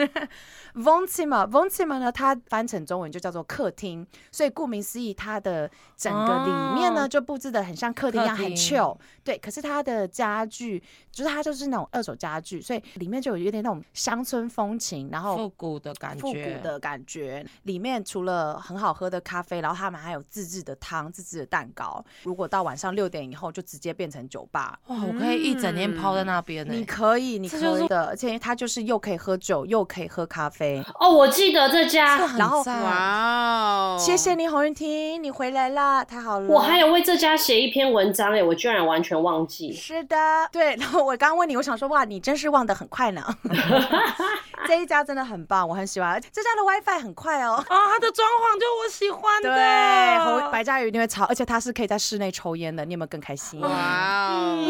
[0.76, 8.98] Wohnzimmer，Wohnzimmer 呢，它翻成中文就叫做客厅，所以顾名思义，它的整个里面呢、哦就布置的很像客厅一样，很 chill。
[9.24, 10.82] 对，可是它的家具
[11.12, 17.46] 就是它就是那种二手家具，所以里面就有一点那种乡村风情，然后复古的感觉复觉，古的感觉。
[17.64, 22.04] 里面除了很好喝的咖啡，然后他们还有自制的汤、自制的蛋糕。
[22.24, 24.80] 如果到晚上六点以后，就直接变成酒吧。
[24.88, 30.63] 哇，我可以一整天泡在那边呢、你可以，你就是可以的，而且它就是又可以喝酒，又可以喝咖啡。
[31.00, 36.48] 哦，我记得这家，然后赞哇哦，谢谢你，洪云婷，你回来啦，太好了。
[36.48, 39.74] 我还有为这家写一篇文章哎，我居然完全忘记。
[39.74, 40.16] 是的，
[40.52, 40.76] 对。
[40.76, 43.24] 然后我刚刚问你，我想说，哇，你真是忘得很快呢。
[44.66, 46.22] 这一家真的很棒，我很喜欢。
[46.32, 47.56] 这家的 WiFi 很快哦。
[47.56, 49.50] 啊，它的装潢就我喜欢的。
[49.54, 50.50] 对，侯啊！
[50.50, 53.60] 白嘉宇一定会超，而且它是可以在室内抽烟的，你有没有更开心？
[53.60, 54.64] 哇哦，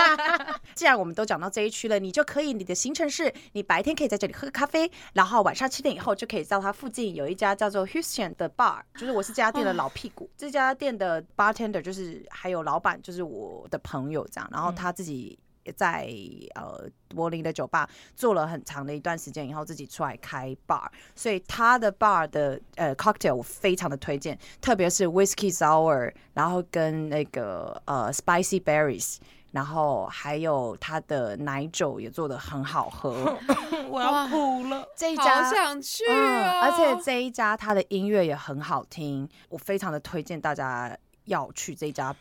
[0.74, 15.38] 既然我们都讲到这一区了，你就可以，你的行程是你白天可以在这里喝咖啡，然后晚上七点以后就可以到它附近有一家叫做 Houston 的 bar，就是我是这家店的老屁股，这家店的 bartender 就是还有老板就是我的朋友这样，然后他自己。
[15.76, 16.08] 在
[16.54, 20.86] 呃柏林的酒吧做了很长的一段时间以后，自己出来开 bar，
[21.16, 29.16] 所以他的 bar 的呃 cocktail 我非常的推荐，特别是 whiskey sour，然后跟那个呃 spicy berries，
[29.52, 33.36] 然后还有它的奶酒也做的很好喝。
[33.88, 34.86] 我要哭了。
[34.96, 35.50] 这一好家。
[35.50, 36.04] 想去！
[36.06, 42.12] 而且这一家它的音乐也很好听，我非常的推荐大家要去这家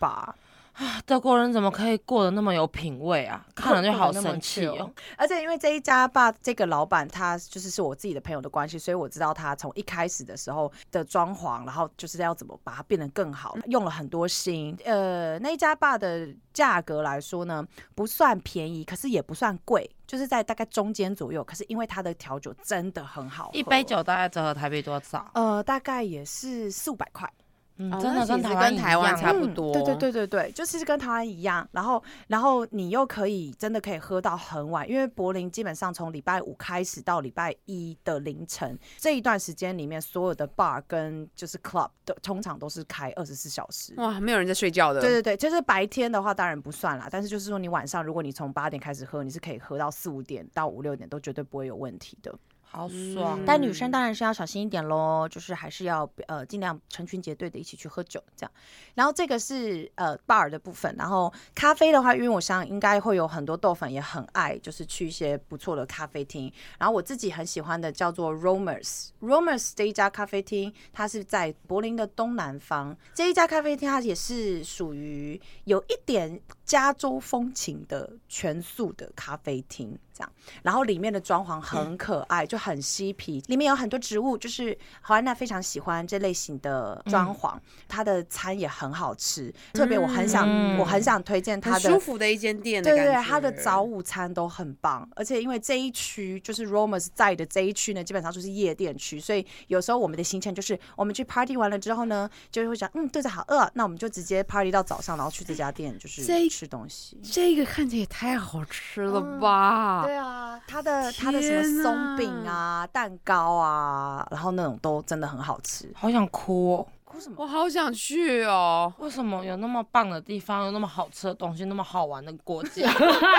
[0.77, 1.01] bar。
[1.05, 3.45] 德国人怎么可以过得那么有品味啊？
[3.55, 4.91] 看了就好生气哦。
[5.17, 14.75] 而且因为这一家吧，这个老板他就是是我自己的朋友的关系，所以我知道他从一开始的时候的装潢，然后就是要怎么把它变得更好，用了很多心。
[14.83, 21.43] 呃，那一家吧的价格来说呢，不算便宜，可是也不算贵，就是在大概中间左右。
[21.43, 25.29] 可是因为它的调酒真的很好，一杯酒大概折合台币多少？
[25.33, 27.31] 呃大概也是四五百块。
[27.77, 31.67] 嗯，哦真的跟跟台湾一台湾差不多对对对对对，就是跟台湾一样。
[31.71, 43.93] 然后，然后你又可以真的可以喝到很晚，因为柏林基本上从礼拜五开始到礼拜一的凌晨这一段时间里面，所有的 bar 跟就是 club 都通常都是开二十四小时。
[43.97, 45.01] 哇，没有人在睡觉的。
[45.01, 52.33] 对对对，就是白天的话当然不算啦，但是就是说你晚上如果你从八点开始喝，你是可以喝到四五点到五六点都绝对不会有问题的。
[52.75, 53.39] 好爽。
[53.45, 58.51] 但女生当然是要小心一点喽，就是还是要呃尽量成群结队的一起去喝酒这样。
[58.93, 66.51] 然后这个是呃 bar 的部分，然后咖啡的话，因为我想应该会有很多豆粉也很爱，就是去一些不错的咖啡厅。
[66.77, 72.95] 然后我自己很喜欢的叫做 Romers，Romers 这一家咖啡厅，它是在柏林的东南方。
[73.13, 80.31] 这一家咖啡厅它也是属于有一点加州风情的全素的咖啡厅，这样。
[80.63, 87.53] 然后里面的装潢很可爱，就很嬉皮，里面有很多植物，就是豪安娜非常喜欢这类型的装潢。
[87.87, 107.19] 它的餐也很好吃，特别我很想，嗯我很想推荐它很的舒服的一间店对对对，它的早午餐都很棒，而且因为这一区就是 Romans 在的这一区呢，基本上就是夜店区，所以有时候我们的行程就是我们去 party 完了之后呢，就会想，嗯，肚子好饿，那我们就直接 party 到早上，然后去这家店就是这吃东西。
[107.21, 110.03] 这个看起来也太好吃了吧！
[110.05, 115.91] 对啊，它的它的什么松饼啊、蛋糕啊，然后那种都真的很好吃。
[115.93, 116.87] 好想哭哦！
[117.05, 117.35] 哭什么？
[117.37, 118.91] 我好想去哦。
[118.97, 122.89] 为什么有那么棒的地方，有那么好吃的东西，那么好玩的国家？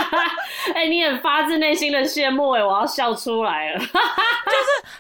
[0.75, 3.79] 哎、你很发自内心的羡慕哎、我要笑出来了。
[3.83, 3.93] 就是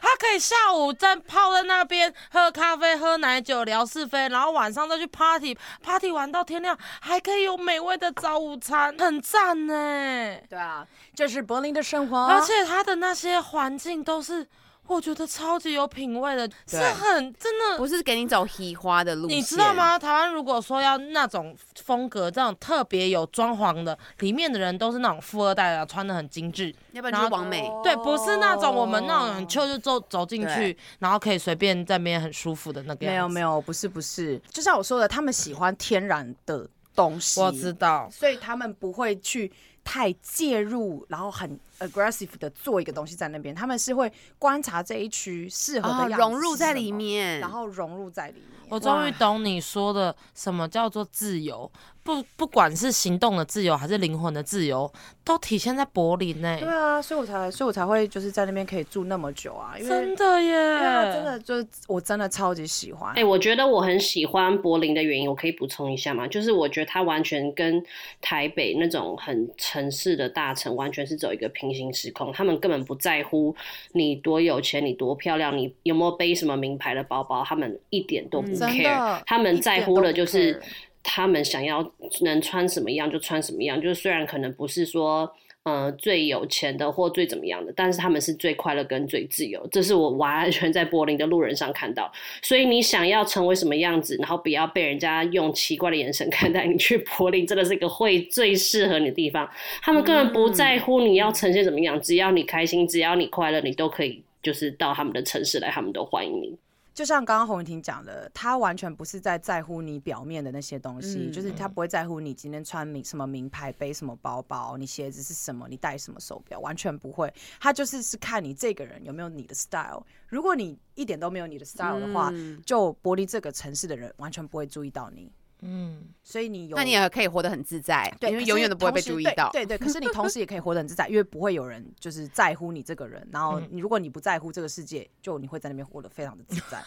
[0.01, 10.37] 他可以下午在泡在那边喝咖啡、喝奶酒、聊是非，然后晚上再去 party，party 玩到天亮，还可以有美味的早午餐，很赞呢。
[10.49, 14.47] 对啊，这是柏林的生活，而且他的那些环境都是。
[14.89, 17.77] 我觉得超级有品味的，是很真的。
[17.77, 19.75] 不是给你走喜花的路线，你知道？
[19.75, 19.99] 吗？
[19.99, 26.75] 台湾如果说要那种风格，这种特别有装潢的，里面的人都是那种富二代啊，穿的很精致。
[26.93, 27.71] 要不然就是王美。
[27.83, 33.07] 对，不是那种我们那种很秋就走走进去，然后可以随便在那边很舒服的那个。
[33.07, 38.09] 没有没有，不是不是，就像我说的，他们喜欢天然的东西，我知道。
[38.11, 39.53] 所以他们不会去
[39.85, 48.43] 太介入，然后很 aggressive 的做一个东西在那边，他们是会观察这一区适合的哦、融入在里，面，然后融入在里面。
[48.69, 51.71] 我终于懂你说的什么叫做自由，
[52.03, 63.15] 不不管是行动的自由还是灵魂的自由，都体现在柏林呢、对啊，所以我才，所以我才会就是在那边可以住那么久啊，因为真的耶，真的就是我真的超级喜欢。
[63.15, 66.27] 哎、我觉得我很喜欢柏林的原因，我可以补充一下吗？
[66.27, 67.81] 就是我觉得它完全跟
[68.21, 73.55] 台北那种很城市的大城完全是走一个平行时空，他们根本不在乎
[73.93, 80.61] 你多有钱，你多漂亮，你有没有背什么名牌的包包，他们一点都不 care，、的他们在乎的就是
[81.03, 85.31] 他们想要能穿什么样就穿什么样，就是虽然可能不是说。
[85.67, 92.09] 呃，最有钱的或最怎么样的，但是他们是最快乐跟最自由，这是我完全在柏林的路人上看到。
[92.41, 99.51] 所以你想要成为什么样子，然后不要被人家用奇怪的眼神看待，你去柏林真的是一个会最适合你的地方。
[99.83, 106.57] 他们根本不在乎你要呈现怎么样，只要你开心，只要你快乐，你都可以就是到他们的城市来，他们都欢迎你。
[106.97, 117.31] 就像刚刚洪雨婷讲的，他完全不是在在乎你表面的那些东西，嗯就是他不会在乎你今天穿名什么名牌，背什么包包，你鞋子是什么，你戴什么手表，完全不会。
[117.61, 120.07] 他就是是看你这个人有没有你的 style。
[120.27, 125.31] 如果你一点都没有你的 style 的话，嗯就柏林这个城市的人完全不会注意到你。
[125.63, 129.49] 嗯，所以你有，那你也可以活得很自在，对，因为永远都不会被注意到。
[129.51, 133.27] 对对对，可是你同时也可以活得很自在， 因为不会有人就是在乎你这个人。
[133.33, 136.83] 然后嗯你如果你不在乎这个世界，就你会在那边活得非常的自在。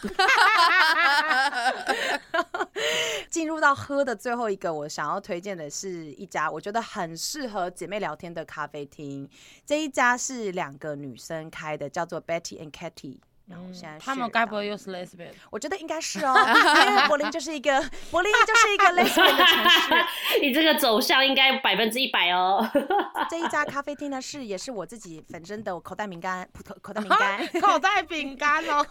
[3.28, 9.28] 进入到喝的最后一个，我想要推荐的是一家我觉得很适合姐妹聊天的咖啡厅。
[9.64, 13.18] 这一家是两个女生开的，叫做 Betty and Katy。
[13.50, 15.32] 然后我现在他们该不会又是 lesbian？
[15.50, 16.32] 我觉得应该是哦，
[16.86, 19.92] 因为柏林就是一个柏林就是一个 lesbian 的城市。
[20.40, 22.64] 你这个走向应该百分之一百哦。
[23.28, 27.44] 这一家咖啡厅呢是也是我自己本身的口袋饼干，口口袋饼干。
[27.60, 28.86] 口袋饼干哦，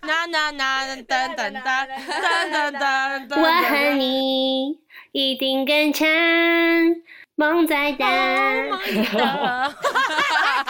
[0.00, 1.86] 那那那噔噔噔噔
[2.50, 4.80] 噔噔噔，我和你
[5.12, 6.08] 一定更强，
[7.34, 8.08] 梦在等。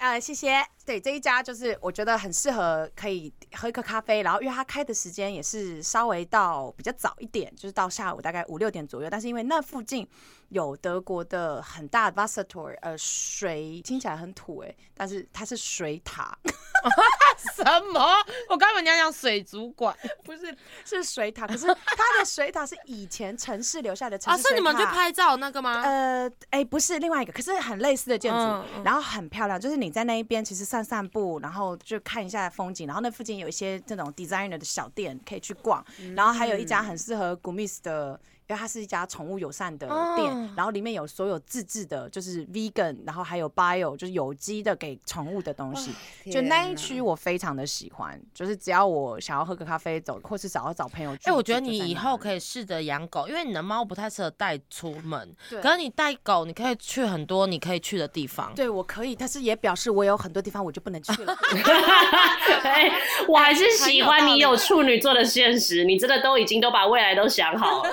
[0.00, 0.64] 呃，谢谢。
[0.86, 9.10] 对这一家就是我觉得很适合可以喝一个咖啡，然后因为它开的时间也是稍微到比较早一点，就是到下午大概五六点左右。
[9.10, 10.08] 但是因为那附近
[10.50, 16.36] 有德国的很大的 Wassertor，呃，水听起来很土哎，但是它是水塔，
[17.56, 18.00] 什么？
[18.48, 24.48] 我刚本你要讲水族馆 不是是水塔，可是它的水塔是以前城市留下的城啊，市。
[24.48, 25.82] 是你们去拍照那个吗？
[25.82, 29.60] 呃，哎、不是另外一个，可是很类似的建筑，嗯嗯然后很漂亮。
[29.60, 35.84] 就是你在那一边其实散散步，然后就看一下风景，然后那附近有一些这种 designer 的小店可以去逛，
[36.16, 38.20] 然后还有一家很适合古密斯的。
[38.50, 39.86] 因为它是一家宠物友善的
[40.16, 45.92] 店，哦然后里面有所有自制的，就是 vegan，然后还有 bio，就是有机的给宠物的东西。
[46.30, 52.20] 就那一区我非常的喜欢，就是只要我想要喝个咖啡走，或是想要找朋友聚，哎、我觉得你以后。
[52.20, 58.52] 可以试着养狗，因为你的猫不太适合带出门，可是你带狗，你可以去很多你可以去的地方。
[58.54, 61.34] 对，我可以，但是也表示我有很多地方我就不能去了。
[62.62, 62.90] 哎
[63.26, 67.90] 我还是喜欢你有处女座的现实，你真的都已经都把未来都想好了。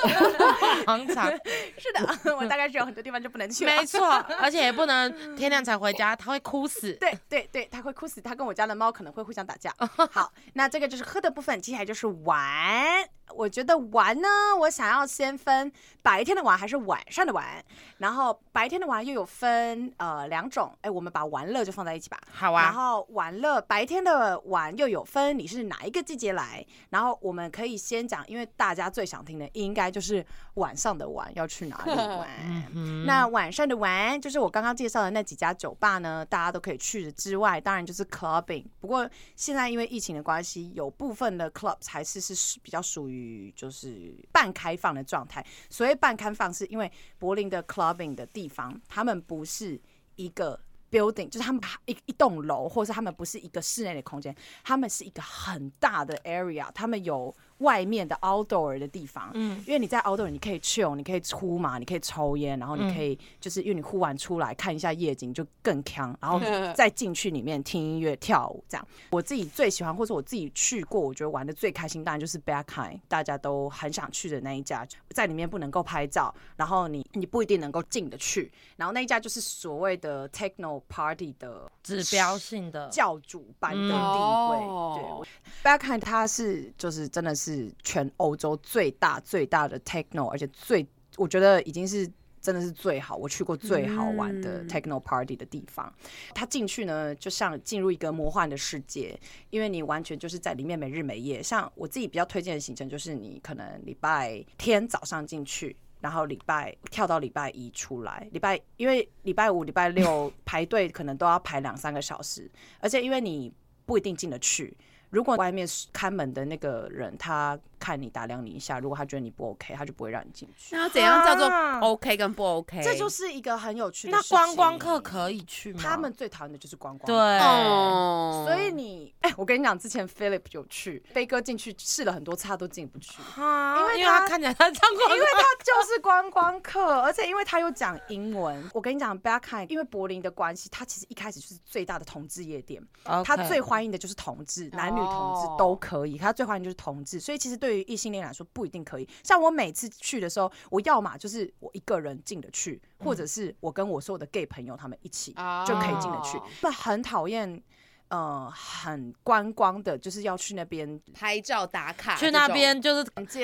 [0.86, 1.32] 常常
[1.78, 3.76] 是的，我大概是有很多地方就不能去了。
[3.76, 4.06] 没错，
[4.40, 6.94] 而且也不能天亮才回家，它会哭死。
[6.94, 9.74] 对对对，它会哭死，它跟我家的猫可能会互相打架。
[10.12, 13.08] 好，那这个就是喝的部分，接下来就是玩。
[13.36, 14.28] 我觉得玩呢，
[14.60, 15.72] 我想要先分
[16.02, 17.64] 白天的玩还是晚上的玩，
[17.98, 22.20] 然后白天的玩又有分呃两种，哎，我们把玩乐就放在一起吧。
[22.26, 26.66] 然好啊，然后玩乐白天的玩又有分，你是哪一个季节来？
[26.90, 30.26] 然后我们可以先讲，因为大家最想听的应该就是
[30.56, 32.28] 晚上的玩要去哪里玩。
[32.74, 38.66] 嗯那晚上的玩就是我刚刚介绍的那几家酒吧呢，大家都可以去的之外，当然就是 clubbing。
[38.80, 43.17] 不过现在因为疫情的关系，有部分的 clubs 还是是比较属于
[43.56, 45.46] 就是半开放的状态。
[45.70, 49.80] 所谓半开放，是因为柏林的 clubbing 的地方，他们不是
[50.16, 50.60] 一个。
[50.90, 66.40] building 就是他们一一栋楼，或是他们不是一个室内的空间，他们是一个很大的 area，他们有外面的 outdoor 的地方，嗯因为你在 outdoor 你可以 chill，你可以出嘛，你可以抽烟，然后你可以就是因为你呼完出来看一下夜景就更强，然后
[66.76, 68.88] 再进去里面听音乐跳舞这样。
[69.12, 82.90] 我自己最喜欢或者我自己去过，我觉得玩的最开心，当然就是 b a c k h i n d 大家都很想去的那一家，在里面不能够拍照，然后你你不一定能够进得去，然后那一家就是所谓的 techno party 的指标性的。
[82.98, 84.58] 教主般的地位。
[84.68, 87.47] 哦对，Berghain 它是就是真的是
[87.84, 90.86] 全欧洲最大最大的 techno，而且最
[91.18, 92.10] 我觉得已经是。
[92.40, 95.94] 真的是最好，我去过最好玩的嗯 techno party 的地方。
[96.34, 99.20] 它进去呢，就像进入一个魔幻的世界，
[99.50, 101.44] 因为你完全就是在里面没日没夜。
[101.44, 108.26] 像我自己比较推荐的行程，就是你可能礼拜天早上进去，然后礼拜跳到礼拜一出来。
[108.32, 113.52] 礼拜因为礼拜五、礼拜六 排队可能都要排两三个小时，而且因为你
[113.86, 114.78] 不一定进得去。
[115.10, 120.76] 如果外面看门的那个人他看你打量你一下，如果他觉得你不 OK，他就不会让你进去。
[120.76, 122.82] 那怎样叫做啊 OK 跟不 OK？
[122.84, 124.38] 这就是一个很有趣的那事情。
[124.38, 125.80] 观光客可以去吗？
[125.82, 127.14] 他们最讨厌的就是观光客。
[127.14, 138.70] 对，哦，所以你，哎、我跟你讲，之前 Philip 有去，飞哥进去试了很多次，他都进不去，啊，因为因为他他看起来他像观因为他就是观光客，而且因为他又讲英文。
[138.74, 149.10] 我跟你讲 b a c k h a n 因为柏林的关系，他其实一开始就是最大的同志夜店，光他最欢迎的就是同志，男女同志都可以，他最欢迎就是同志，所以其实对于异性恋来说不一定可以。
[149.24, 155.34] 像我每次去的时候，我要么就是我一个人进得去，或者是我跟我所有的 gay 朋友他们一起。
[155.66, 156.44] 就可以进得去哦。
[156.62, 157.62] 那很讨厌
[158.10, 163.04] 呃很观光的，就是要去那边拍照打卡去那边就是。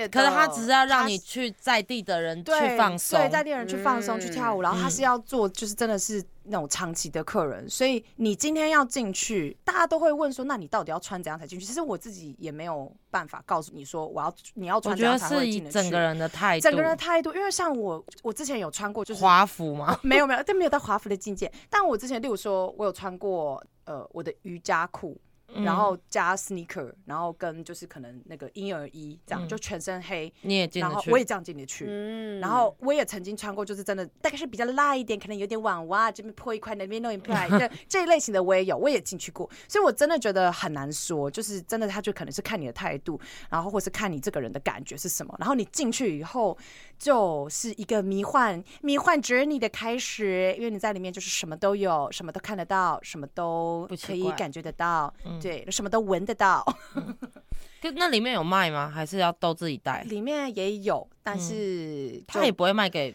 [0.09, 11.65] 可是他只是要让你去在地的人去放松，对，在地人去放松、去跳舞，然后他嗯是要做，就是真的是那种长期的客人，所以你今天要进去，大家都会问说，那你到底要穿怎样才进去？
[11.65, 15.73] 其实我自己也没有办法告诉你说，我要你要穿怎样才觉得是以会进得去。
[15.73, 21.51] 整个人的态度，整个人的态度，因为像我，我之前有穿过，就是华服吗， 没有没有，但没有到华服的境界。
[21.69, 25.19] 但我之前，例如说，我有穿过呃我的瑜伽裤，
[25.55, 29.47] 然后加 sneaker，然后跟就是可能那个婴儿衣，这样、嗯。
[29.47, 31.85] 就全身黑，你也进得去，然后我也这样进得去。
[31.87, 32.39] 嗯。
[32.39, 46.57] 然后我也曾经穿过，就是真的大概是比较辣一点，可能有点网袜，这边破一块，那边弄一 块，这这一类型的我也有，我也进去过，所以我真的觉得很难说，就是真的他就可能是看你的态度，然后或是看你这个人的感觉是什么，然后你进去以后
[46.97, 56.63] 就是一个迷幻迷幻 journey 的开始，因为你在里面就是什么都有，什么都看得到，什么都不奇可以感觉得到，嗯对，什么都闻得到，
[57.81, 58.89] 可那里面有卖吗？
[58.89, 60.01] 还是要都自己带？
[60.03, 63.13] 里面也有，但嗯是他也不会卖给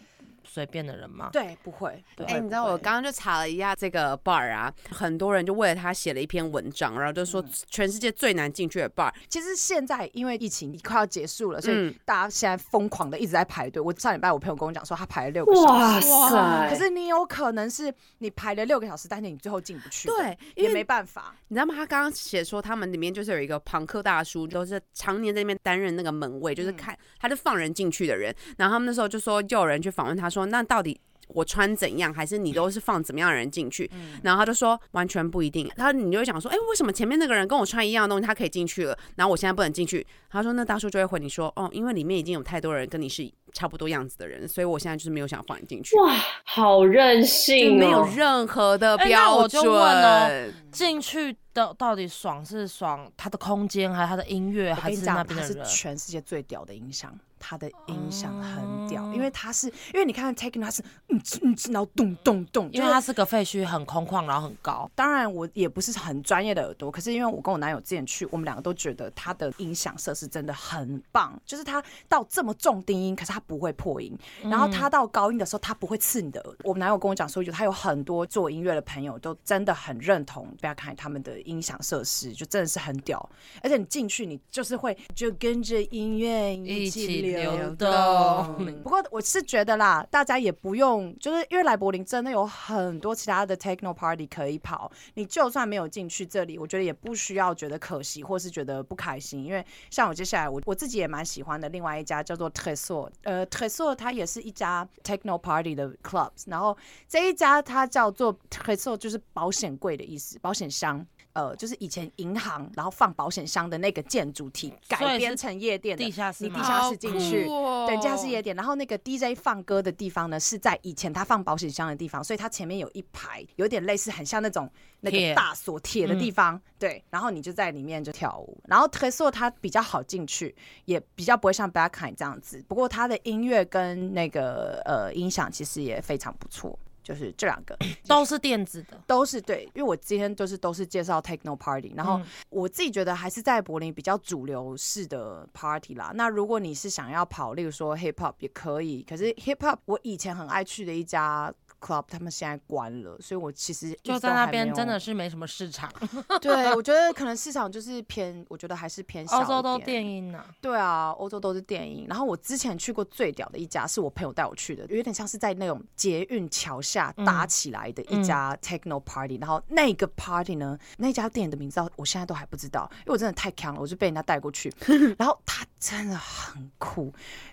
[0.51, 1.29] 随便的人吗？
[1.31, 13.81] 对不会，哎、会你知道我刚刚就查了一下这个 bar 啊，很多人就为了他写了一篇文章，然后就说全世界最难进去的 bar，其实现在因为疫情快要结束了，所以嗯大家现在疯狂的一直在排队。
[13.81, 16.07] 我上礼拜我朋友跟我讲说，他排了六个小哇时。
[16.07, 16.69] 塞！
[16.69, 21.35] 可是你有可能是你排了六个小时，但是你最后进不去，对，也没办法。
[21.47, 21.73] 你知道吗？
[21.75, 28.33] 他刚刚写说他们里面就是有一个朋克大叔，都是常年在那边担任那个门卫，就是看他是放人进去的人。
[28.57, 33.89] 然后他们那时候就说，就有人去访问他说，那到底我穿怎样，还是你都是放怎么样的人进去？
[34.23, 35.69] 然后他就说完全不一定。
[35.77, 40.05] 他你就会想说，哎、为什么前面那个人跟我穿一样的东西，他可以进去了，然后我现在不能进去？
[40.29, 45.95] 他说那大叔就会回你说，哦，因为里面已经有太多人跟你是差不多样子的人，所以我现在就是没有想放你进去。
[45.97, 46.11] 哇，
[46.43, 48.09] 好任就性没有哦！
[48.15, 49.71] 任何的标我就准。
[49.71, 55.65] 问哦进去的到底爽是爽他的空间，还是他的音乐，我还是跟你讲，它是那边的人？
[55.65, 64.89] 全世界最屌的音响，它的音响很屌，哦因为它是因为你看 techno 它是嗯哧嗯，然后咚咚咚，因为他是它是个废墟，很空旷，然后很高。
[64.93, 76.55] 当然，我也不是很专业的耳朵，可是因为我跟我男友之前去，我们两个都觉得它的音响设施真的很棒，就是它到这么重低音，可是它不会破音，然后它到高音的时候，它不会刺你的耳。
[76.63, 83.29] 我们男友跟我讲说，有他有很多做音乐的朋友都真的很认同不要看他们的音响设施，就真的是很屌，
[83.63, 88.81] 而且你进去，你就是会就跟着音乐一起流流动动。
[88.83, 106.77] 不过我是觉得啦，大家也不用，就是因为来柏林真的有很多其他的 techno party 可以跑，你就算没有进去这里，我觉得也不需要觉得可惜或是觉得不开心，因为像我接下来我我自己也蛮喜欢的另外一家叫做 Tresor，呃 Tresor 它也是一家 techno party 的 clubs，然后
[107.07, 111.05] 这一家它叫做 Tresor，就是保险柜的意思，保险箱。
[111.39, 118.53] 呃，就是以前银行然后放保险箱的那个建筑体改编成夜店的地下室你地下室进去，哦对，地下室夜店。
[118.57, 124.69] 然后那个 DJ 放歌的地方呢，是在以前他放保险箱的地方，所以它前面有一排，有点类似很像那种
[124.99, 127.01] 那个大锁铁的地方，对。
[127.09, 128.61] 然后你就在里面就跳舞。
[128.67, 132.61] 然后 t e s o 它比较好进去，也比较不会像 Backline 这样子。
[132.67, 136.77] 不过它的音乐跟那个呃音响其实也非常不错。
[137.09, 137.75] 就是这两个
[138.07, 139.01] 都是电子的。
[139.07, 146.11] 都是对，因为我今天就是都是介绍 techno party，然后嗯我自己觉得还是在柏林比较主流式的 party 啦。
[146.13, 155.91] 那如果你是想要跑，例如说 hip hop 也可以，可是 hip hop 我以前很爱去的一家 club，他们现在关了，所以我其实就在那边真的是没什么市场，
[156.41, 162.05] 对，我觉得可能市场就是偏，我觉得还是偏小欧洲都电音呢、对啊，欧洲都是电影。
[162.07, 174.73] 然后我之前去过最屌的一家，是我朋友带我去的，有点像是在那种捷运桥下搭起来的一家 techno party、然后那个 party 呢，那家店的名字我现在都还不知道，因为我真的太强了，我就被人家带过去。
[175.17, 177.05] 然后他真的很酷，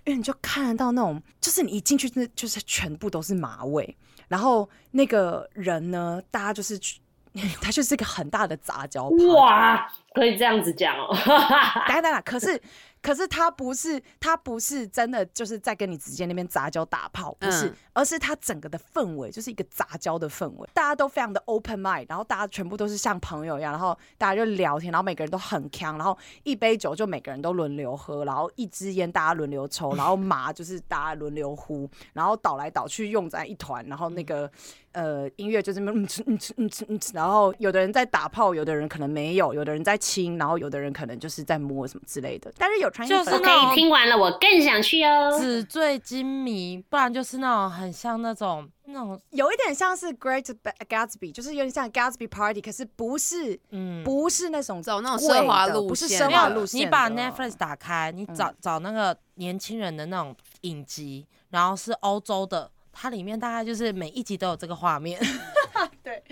[0.04, 3.96] 因为你就看得到那种，就是你一进去，就是全部都是马尾，
[4.28, 7.00] 然后那个人呢，大家就是去。
[7.60, 11.14] 他就是一个很大的杂交，哇，可以这样子讲哦。
[11.14, 12.58] 等一下等下，可是
[13.06, 34.50] 可是他不是他不是真的就是在跟你直接那边杂交打炮，不是，嗯而是他整个的氛围就是一个杂交的氛围，大家都非常的 open mind，然后大家全部都是像朋友一样，然后大家就聊天，然后每个人都很强，然后一杯酒就每个人都轮流喝，然后一支烟大家轮流抽，然后麻就是大家轮流呼，然后倒来倒去用在一团，然后那个。
[34.96, 45.38] 呃，音乐就是嗯哧嗯嗯嗯，然后有的人在打炮，有的人可能没有，有的人在亲，然后有的人可能就是在摸什么之类的，但是有穿衣服的就是那种 OK，听完了我更想去哦。
[45.38, 50.46] 纸醉金迷，不然就是那种很像那种那种有一点像是 Great
[50.88, 54.02] Gatsby，就是有点像 Gatsby Party，可是不是嗯。
[54.02, 56.80] 不是那种走那种奢华路的不是奢华路线。
[56.80, 65.20] 你把 Netflix 打开，你找、找那个年轻人的那种影集，然后是欧洲的，它里面大概就是每一集都有这个画面。
[66.02, 66.22] 对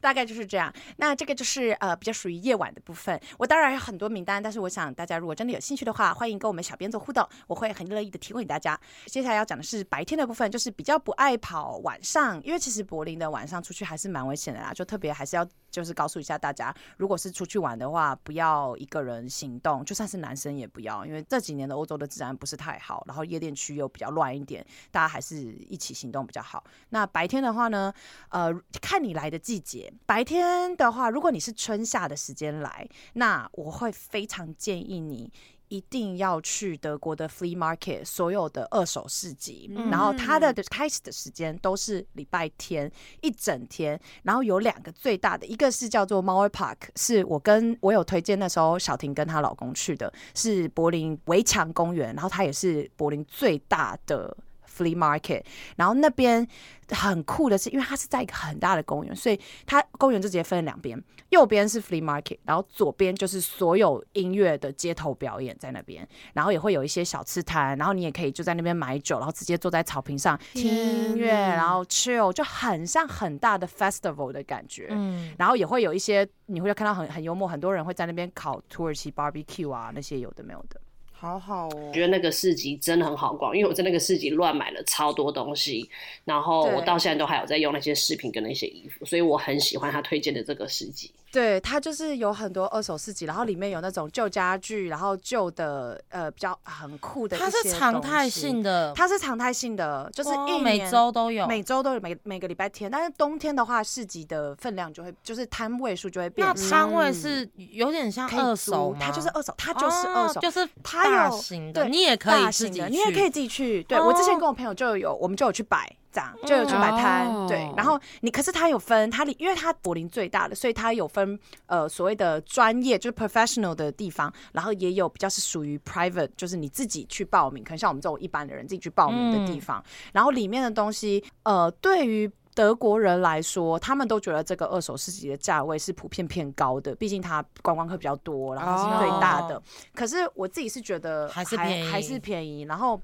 [0.00, 0.72] 大概就是这样。
[0.96, 3.20] 那这个就是呃比较属于夜晚的部分。
[3.38, 8.78] 我当然有很多名单，但是我想大家如果真的有兴趣的话，欢迎跟我们小编做互动，我会很乐意的提供给大家。
[9.06, 25.36] 接下来要讲的是白天的部分，就是比较不爱跑晚上，因为其实柏林的晚上出去还是蛮危险的啦，就特别还是要就是告诉一下大家，如果是出去玩的话，不要一个人行动，就算是男生也不要，因为这几年的欧洲的治安不是太好，然后夜店区又比较乱一点，大家还是
[25.68, 26.64] 一起行动比较好。
[26.90, 27.92] 那白天的话呢，
[28.30, 29.89] 呃，看你来的季节。
[30.06, 35.32] 白天的话，如果你是春夏的时间来，那我会非常建议你。
[35.70, 54.36] 一定要去德国的 flea market，所有的二手市集，嗯然后它的开始的时间都是礼拜天一整天，然后有两个最大的，一个是叫做 Mauer Park，是我跟我有推荐那时候小婷跟她老公去的，是柏林围墙公园，然后它也是柏林最大的
[54.80, 55.42] flea market，
[55.76, 56.46] 然后那边
[56.88, 74.88] 很酷的是，因为它是在一个很大的公园，所以它公园就直接分了两边，右边是 flea market，然后左边就是所有音乐的街头表演在那边，然后也会有一些小吃摊，然后你也可以就在那边买酒，然后直接坐在草坪上听音乐，然后 chill，就很像很大的 festival 的感觉。
[74.90, 80.80] 嗯，然后也会有一些你会看到很很幽默，很多人会在那边烤土耳其 barbecue 啊，那些有的没有的。
[81.20, 81.92] 好好哦我。
[81.92, 85.88] 觉得那个市集真的很好逛，因为我在那个市集乱买了超多东西，
[86.24, 91.10] 然后我到现在都还有在用那些饰品跟那些衣服，所以我很喜欢他推荐的这个市集。
[91.32, 101.46] 对，它就是有很多二手市集，然后里面有那种旧家具，然后旧的呃比较很酷的一些它是常态性的，它是常态性的，就是哦每一年周都有。
[101.46, 106.70] 每周都有每每个礼拜天，但是冬天的话，市集的分量就会就是摊位数就会变那。
[106.70, 108.98] 摊位是有点像二手吗？
[109.00, 113.82] 它就是二手，它就是二手，哦就是它大有型的，对你也可以自己去，你也可以自己去。
[113.84, 115.88] 对、我之前哦跟我朋友就有，我们就有去摆。
[116.12, 129.82] 这样就有去摆摊，哦对，然后你可是它有分，它里因为它柏林最大的，所以它有分呃所谓的专业就是 professional 的地方，然后也有比较是属于 private，就是你自己去报名，可能像我们这种一般的人自己去报名的地方，
[130.12, 132.30] 然后里面的东西呃对于。
[132.52, 139.54] 德国人来说，他们都觉得这个二手市集的价位是普遍偏高的，毕竟它观光客比较多，然后是最大的。
[139.54, 139.62] 哦
[139.94, 142.62] 可是我自己是觉得还是便宜还是便宜。
[142.62, 143.00] 然后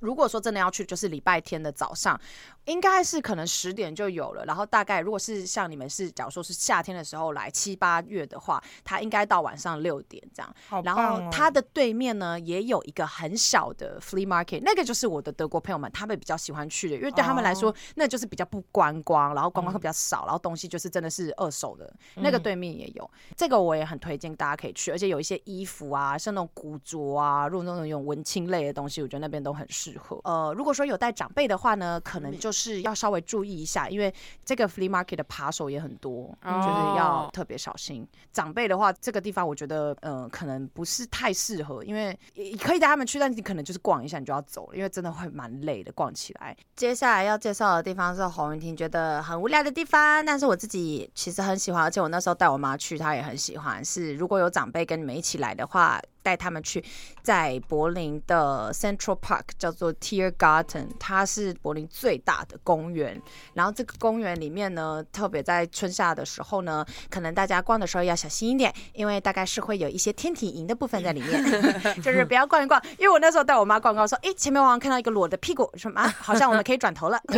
[0.00, 2.20] 如果说真的要去，就是礼拜天的早上，
[2.64, 4.44] 应该是可能十点就有了。
[4.44, 10.82] 然后大概如果是像你们是，假如说是夏天的时候来七八月的话，它应该到晚上六点这样。
[10.82, 21.92] 然后它的对面呢也有一个很小的 flea market，那个就是我的德国朋友们他们比较喜欢去的，因为对他们来哦说、那就是比较不观光，然后观光客嗯比较少，然后东西就是真的是二手的。
[22.16, 30.20] 那个对面也有，这个我也很推荐大家可以去，而且有一些衣服啊，像那种古着啊，如果那种有文青类的东西，我觉得那边都很适合。
[30.24, 34.12] 呃，如果说有带长辈的话呢，可能就是要稍微注意一下，因为
[34.44, 38.06] 这个 flea market 的扒手也很多，就是要特别小心。
[38.32, 46.56] 长辈的话，这个地方我觉得，呃，可能不是太适合，因为也可以带他们去，但是你可能就是逛一下你就要走了，因为真的会蛮累的，逛起来。
[46.76, 53.84] 接下来要介绍的地方是洪云婷觉得很无聊的地方，但是我自己其实很喜欢，而且我那时候带我妈去，她也很喜欢。
[53.84, 56.84] 是如果有长辈跟你们一起来的话，带他们去
[57.22, 63.20] 在柏林的 Central Park 叫做 Tiergarten，它是柏林最大的公园。
[63.54, 71.42] 然后这个公园里面呢，特别在春夏的时候呢，可能大家逛的时候要小心一点，因为大概是会有一些天体营的部分在里面，
[72.02, 72.80] 就是不要逛一逛。
[72.98, 76.14] 因为我那时候带我妈逛逛，说，哎，前面我好像看到一个裸的屁股，什么啊？
[76.18, 77.20] 好像我们可以转头了。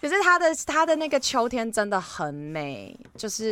[0.00, 3.50] 可是它的它的那个秋天真的很美，就是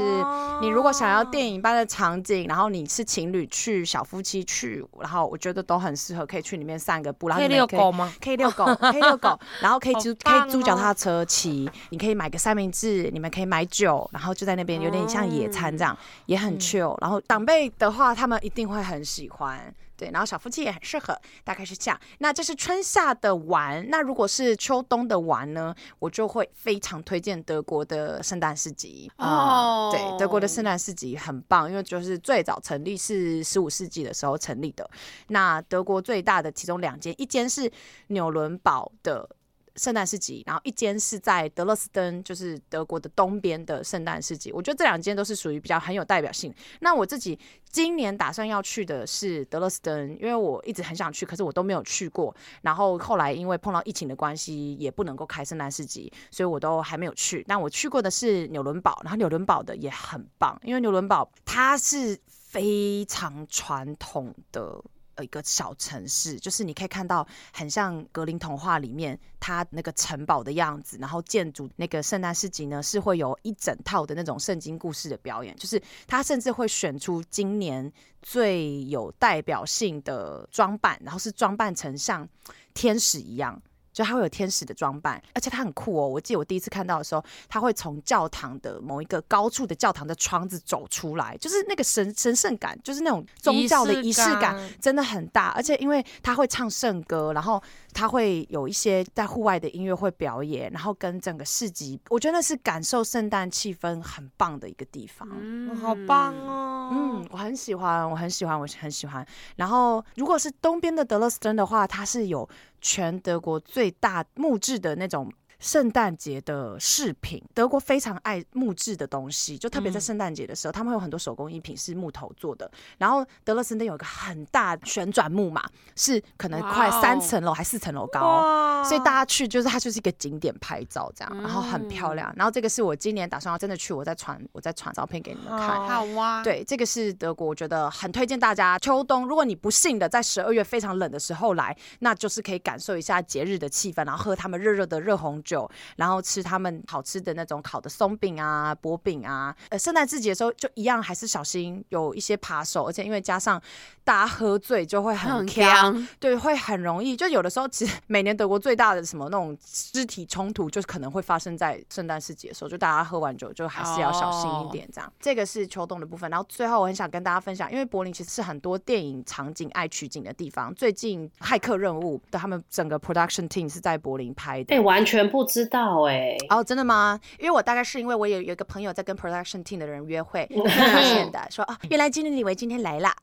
[0.61, 8.13] 你如果想要电影般的场景，然后你是情侣去，小夫妻去，然后我觉得都很适合，可以去里面散个步，然后可以你遛狗吗？
[8.23, 15.97] 可以遛狗， 可以遛狗，然后可以租、可以租脚哦踏车骑，你可以买个三明治，你们可以买酒，然后就在那边有点像野餐这样，
[16.27, 16.95] 也很 chill。
[17.01, 19.75] 然后长辈的话，他们一定会很喜欢。
[19.97, 22.01] 对，然后小夫妻也很适合，大概是这样。
[22.19, 34.89] 那这是春夏的玩，那如果是秋冬的玩呢，我就会非常推荐德国的圣诞市集啊、哦对，德国的圣诞市集很棒，因为就是最早成立是十五世纪的时候成立的。
[35.29, 37.71] 那德国最大的其中两间，一间是
[38.09, 39.29] 纽伦堡的
[39.77, 44.53] 圣诞市集，然后一间是在德勒斯登，就是德国的东边的圣诞市集。
[44.53, 46.53] 我觉得这两间都是属于比较很有代表性。
[46.81, 47.39] 那我自己
[47.71, 52.35] 今年打算要去的是德勒斯登，因为我一直很想去，可是我都没有去过。
[52.63, 57.45] 然后后来因为碰到疫情的关系，也不能够开圣诞市集，所以我都还没有去。
[57.47, 64.83] 但我去过的是纽伦堡，然后纽伦堡的也很棒，因为纽伦堡它是非常传统的。
[65.17, 77.93] 呃，一个小城市，就是你可以看到很像格林童话里面它那个城堡的样子，然后建筑那个圣诞市集呢是会有一整套的那种圣经故事的表演，就是他甚至会选出今年
[78.23, 82.29] 最有代表性的装扮，然后是装扮成像
[82.75, 83.61] 天使一样。
[83.97, 86.07] 就它会有天使的装扮，而且它很酷哦。
[86.07, 95.47] 我记得我第一次看到的时候，它会从教堂的某一个高处的教堂的窗子走出来，就是那个神神圣感，就是那种宗教的仪式感，真的很大。
[95.57, 97.63] 而且因为他会唱圣歌，然后
[97.97, 105.27] 他会有一些在户外的音乐会表演，然后跟整个市集，我觉得那是感受圣诞气氛很棒的一个地方。
[105.41, 106.91] 嗯，好棒哦。
[106.93, 109.27] 嗯，我很喜欢，我很喜欢，我很喜欢。
[109.57, 112.47] 然后如果是东边的德勒斯登的话，它是有。
[112.79, 115.33] 全德国最大木质的那种。
[115.59, 122.71] 圣诞节的饰品，德国非常爱木质的东西，就特别在圣诞节的时候，他们会有很多手工艺品是木头做的。
[122.99, 125.65] 然后德勒森登有一个很大旋转木马，
[125.97, 132.31] 是可能快三层楼还四层楼高，所以大家去就是它就是一个景点拍照这样，然后很漂亮。
[132.37, 135.89] 然后这个是我今年打算要真的去，我再传我再传照片给你们看。
[135.89, 139.27] 好哇，对，这个是德国，我觉得很推荐大家秋冬。
[139.27, 145.43] 如果你不幸的在十二月非常冷的时候来，那就是可以感受一下节日的气氛，然后喝他们热热的热红。
[145.47, 149.55] 酒，然后吃他们好吃的那种烤的松饼啊、薄饼啊。
[149.71, 153.63] 呃，圣诞节的时候就一样，还是小心有一些扒手，而且因为加上
[154.03, 157.17] 大家喝醉就会很呛，对，会很容易。
[157.17, 165.13] 就有的时候，其实每年德国最大的什么那种肢体冲突，就是可能会发生在圣诞节的时候，就大家喝完酒就还是要小心一点这样。
[165.21, 166.31] 这个是秋冬的部分。
[166.31, 170.75] 然后最后我很想跟大家分享，因为柏林其实是很多电影场景爱取景的地方。
[170.75, 175.29] 最近《骇客任务》的他们整个 production team 是在柏林拍的，哎，完全。
[175.37, 177.21] 不知道哎，哦，真的吗？
[177.39, 183.15] 因为我大概是因为我有有一个朋友在跟 production team 的人约会发现的， 说哦，原来金立以为今天来啦，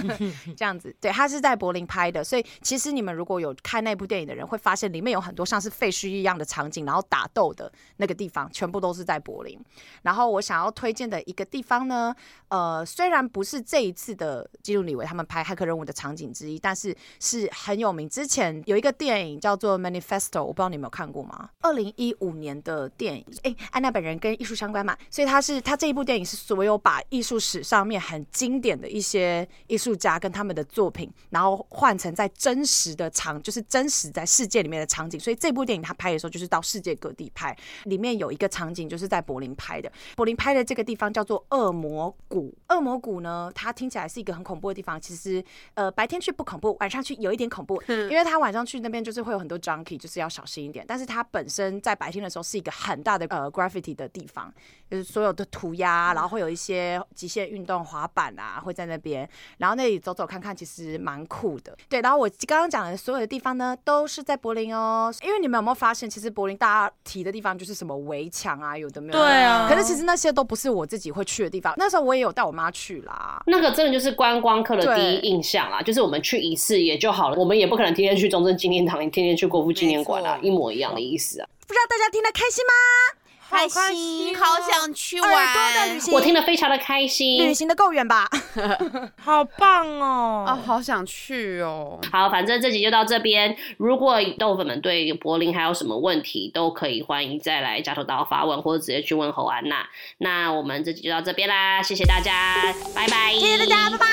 [0.54, 9.58] 这样子，对他是在柏林拍的，所以其实你们如果有看那部电影的人会发现里面有很多像是废墟一样的场景，然后打斗的那个地方全部都是在柏林。
[10.02, 12.14] 然后我想要推荐的一个地方呢，
[12.48, 18.06] 呃，虽然不是这一次的基努里维他们拍骇客任务的场景之一，但是是很有名。
[18.08, 21.48] 之前有一个电影叫做 Manifesto，我不知道你有没有看过吗？
[21.62, 35.18] 二零一五年的电影，哎，安娜本人跟艺术相关嘛，所以他是他这一部电影是所有把艺术史上面很经典的一些艺术家跟他们的作品，然后换成在真实的场，就是真实在世界里面的场景。
[35.18, 39.90] 所以这部电影他拍的时候就是到世界各地拍，里面有一个场景就是在柏林拍的。
[40.16, 42.52] 柏林拍的这个地方叫做恶魔谷。
[42.68, 45.42] 恶魔谷呢，它听起来是一个很恐怖的地方，其实
[45.74, 50.84] 呃白天去不恐怖，晚上去有一点恐怖，因为他晚上去那边就是会有很多 junkie，就是要小心一点。
[50.88, 54.52] 但是他本身在白天的时候是一个很大的呃 graffiti 的地方，
[54.92, 59.26] 就是所有的涂鸦，然后会有一些极限运动滑板啊会在那边，
[59.56, 61.74] 然后那里走走看看，其实蛮酷的。
[61.88, 65.10] 对，然后我刚刚讲的所有的地方呢，都是在柏林哦。
[65.22, 69.18] 因为你们有没有发现，其实柏林大家提的地方就是什么围墙啊，有的没有？
[69.18, 69.66] 对啊。
[69.66, 71.72] 可是其实那些都不是我自己会去的地方。
[71.78, 73.42] 那时候我也有带我妈去啦。
[73.46, 81.48] 那个真的就是观光客的第一印象啊，就是我们去一次也就好了，我们也不可能天天去中正纪念堂，天天去国父纪念馆啊，一模一样的意思啊。
[81.66, 83.21] 不知道大家听得开心吗？
[83.52, 85.30] 开心，好想去玩。
[85.74, 87.44] 的旅行，我听得非常的开心。
[87.44, 88.28] 旅行的够远吧？
[89.22, 90.44] 好棒哦！
[90.48, 92.00] 啊，好想去哦。
[92.10, 93.54] 好，反正这集就到这边。
[93.76, 99.86] 如果豆粉们对柏林还有什么问题，都可以欢迎再来加头岛发问，或者直接去问侯安娜。
[100.18, 103.34] 那我们这集就到这边啦，谢谢大家，拜拜。
[103.34, 104.06] 谢谢大家，拜拜。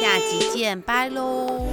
[0.00, 1.66] 下集见，拜喽。